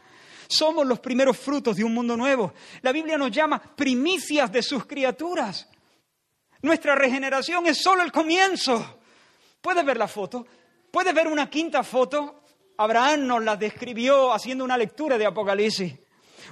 [0.52, 2.54] Somos los primeros frutos de un mundo nuevo.
[2.82, 5.70] La Biblia nos llama primicias de sus criaturas.
[6.62, 9.00] Nuestra regeneración es solo el comienzo.
[9.62, 10.46] ¿Puedes ver la foto?
[10.92, 12.44] ¿Puedes ver una quinta foto?
[12.76, 15.94] Abraham nos la describió haciendo una lectura de Apocalipsis.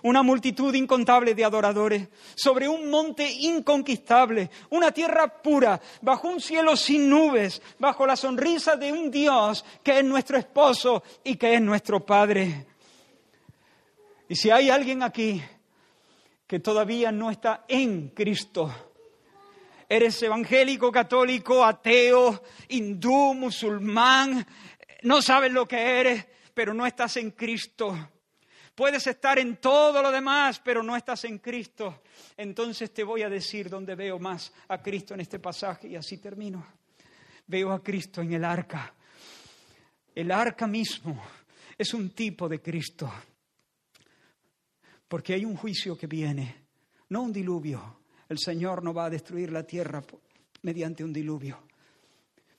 [0.03, 6.77] Una multitud incontable de adoradores sobre un monte inconquistable, una tierra pura, bajo un cielo
[6.77, 11.61] sin nubes, bajo la sonrisa de un Dios que es nuestro esposo y que es
[11.61, 12.68] nuestro Padre.
[14.30, 15.41] Y si hay alguien aquí
[16.45, 18.71] que todavía no está en Cristo,
[19.89, 24.45] eres evangélico, católico, ateo, hindú, musulmán,
[25.01, 28.11] no sabes lo que eres, pero no estás en Cristo.
[28.75, 32.03] Puedes estar en todo lo demás, pero no estás en Cristo.
[32.38, 36.19] Entonces te voy a decir dónde veo más a Cristo en este pasaje y así
[36.19, 36.65] termino.
[37.47, 38.93] Veo a Cristo en el arca.
[40.13, 41.19] El arca mismo
[41.75, 43.11] es un tipo de Cristo
[45.10, 46.68] porque hay un juicio que viene
[47.10, 47.97] No un diluvio.
[48.30, 50.03] El Señor no va a destruir la tierra
[50.62, 51.57] mediante un diluvio.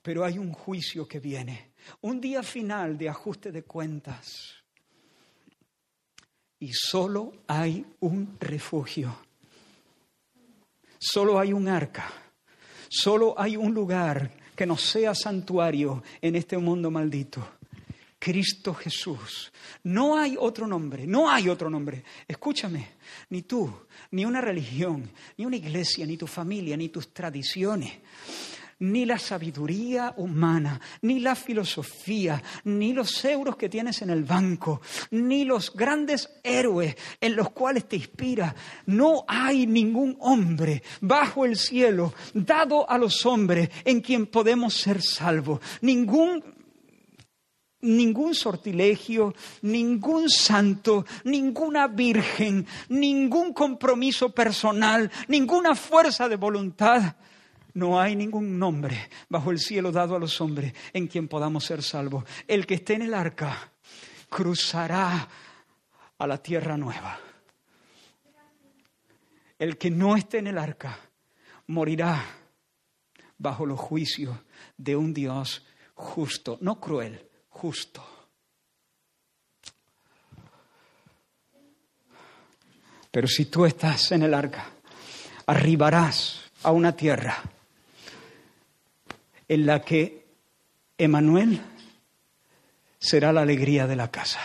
[0.03, 4.57] Pero hay un juicio que viene, un día final de ajuste de cuentas.
[6.59, 9.17] Y solo hay un refugio.
[10.99, 12.13] Solo hay un arca.
[12.89, 17.60] Solo hay un lugar que no sea santuario en este mundo maldito.
[18.21, 19.51] Cristo Jesús.
[19.85, 22.05] No hay otro nombre, no hay otro nombre.
[22.29, 22.87] Escúchame,
[23.31, 23.73] ni tú,
[24.11, 27.95] ni una religión, ni una iglesia, ni tu familia, ni tus tradiciones,
[28.81, 34.83] ni la sabiduría humana, ni la filosofía, ni los euros que tienes en el banco,
[35.12, 38.55] ni los grandes héroes en los cuales te inspira.
[38.85, 45.01] No hay ningún hombre bajo el cielo dado a los hombres en quien podemos ser
[45.01, 45.61] salvos.
[45.81, 46.60] Ningún
[47.83, 57.16] ningún sortilegio, ningún santo, ninguna virgen, ningún compromiso personal, ninguna fuerza de voluntad.
[57.74, 61.83] No hay ningún nombre bajo el cielo dado a los hombres en quien podamos ser
[61.83, 62.24] salvos.
[62.49, 63.72] El que esté en el arca
[64.28, 65.28] cruzará
[66.18, 67.18] a la tierra nueva.
[69.59, 70.99] El que no esté en el arca
[71.66, 72.24] morirá
[73.39, 74.37] bajo los juicios
[74.76, 75.64] de un Dios
[75.95, 77.30] justo, no cruel,
[77.61, 78.03] justo.
[83.11, 84.71] Pero si tú estás en el arca,
[85.47, 87.37] arribarás a una tierra
[89.47, 90.25] en la que
[90.97, 91.61] Emanuel
[92.99, 94.41] será la alegría de la casa.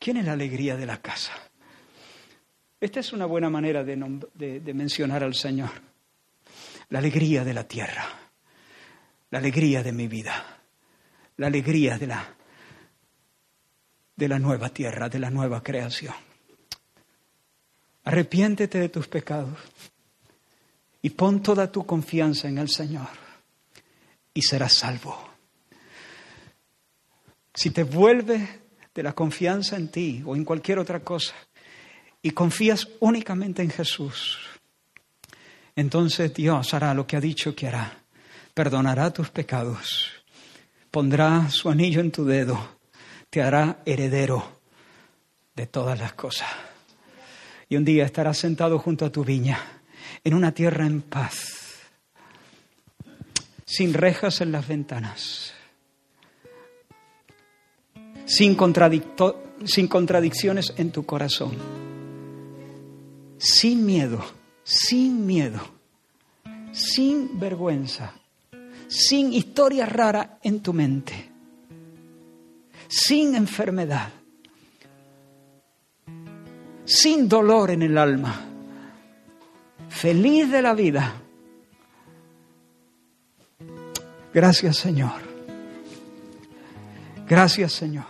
[0.00, 1.32] ¿Quién es la alegría de la casa?
[2.80, 3.96] Esta es una buena manera de,
[4.34, 5.70] de mencionar al Señor.
[6.88, 8.04] La alegría de la tierra,
[9.30, 10.55] la alegría de mi vida
[11.36, 12.34] la alegría de la,
[14.14, 16.14] de la nueva tierra, de la nueva creación.
[18.04, 19.58] Arrepiéntete de tus pecados
[21.02, 23.08] y pon toda tu confianza en el Señor
[24.32, 25.30] y serás salvo.
[27.54, 28.48] Si te vuelves
[28.94, 31.34] de la confianza en ti o en cualquier otra cosa
[32.22, 34.38] y confías únicamente en Jesús,
[35.74, 37.98] entonces Dios hará lo que ha dicho que hará.
[38.54, 40.15] Perdonará tus pecados
[40.90, 42.58] pondrá su anillo en tu dedo,
[43.30, 44.60] te hará heredero
[45.54, 46.48] de todas las cosas.
[47.68, 49.58] Y un día estarás sentado junto a tu viña,
[50.22, 51.80] en una tierra en paz,
[53.64, 55.52] sin rejas en las ventanas,
[58.24, 58.56] sin,
[59.64, 61.56] sin contradicciones en tu corazón,
[63.38, 64.24] sin miedo,
[64.62, 65.60] sin miedo,
[66.72, 68.14] sin vergüenza
[68.88, 71.30] sin historia rara en tu mente,
[72.88, 74.08] sin enfermedad,
[76.84, 78.40] sin dolor en el alma,
[79.88, 81.22] feliz de la vida.
[84.32, 85.22] Gracias Señor.
[87.26, 88.04] Gracias Señor.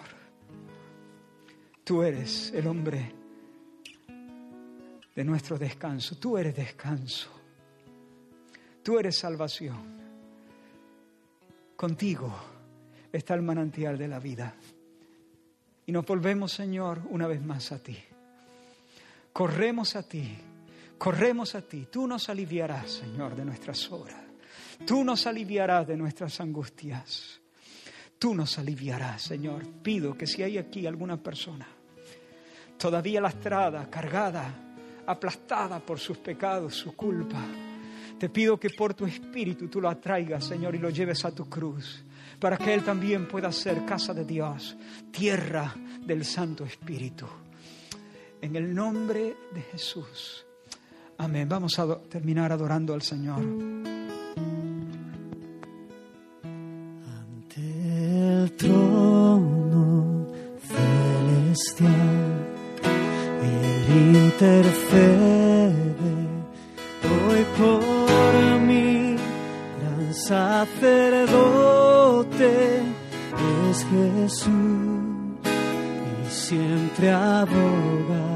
[1.84, 3.14] Tú eres el hombre
[5.14, 6.16] de nuestro descanso.
[6.16, 7.30] Tú eres descanso.
[8.82, 10.05] Tú eres salvación.
[11.76, 12.34] Contigo
[13.12, 14.54] está el manantial de la vida.
[15.86, 17.96] Y nos volvemos, Señor, una vez más a ti.
[19.32, 20.36] Corremos a ti,
[20.98, 21.86] corremos a ti.
[21.90, 24.24] Tú nos aliviarás, Señor, de nuestras obras.
[24.86, 27.40] Tú nos aliviarás de nuestras angustias.
[28.18, 29.66] Tú nos aliviarás, Señor.
[29.82, 31.68] Pido que si hay aquí alguna persona
[32.78, 34.54] todavía lastrada, cargada,
[35.06, 37.44] aplastada por sus pecados, su culpa,
[38.18, 41.48] te pido que por tu espíritu tú lo atraigas, Señor, y lo lleves a tu
[41.48, 42.02] cruz,
[42.38, 44.76] para que Él también pueda ser casa de Dios,
[45.10, 45.74] tierra
[46.04, 47.26] del Santo Espíritu.
[48.40, 50.44] En el nombre de Jesús.
[51.18, 51.48] Amén.
[51.48, 53.40] Vamos a terminar adorando al Señor.
[57.18, 60.26] Ante el trono
[60.68, 62.46] celestial,
[63.42, 65.46] Él intercede
[67.28, 67.95] hoy por
[70.26, 71.30] sacerdote
[73.70, 74.50] es Jesús
[75.44, 78.35] y siempre abogará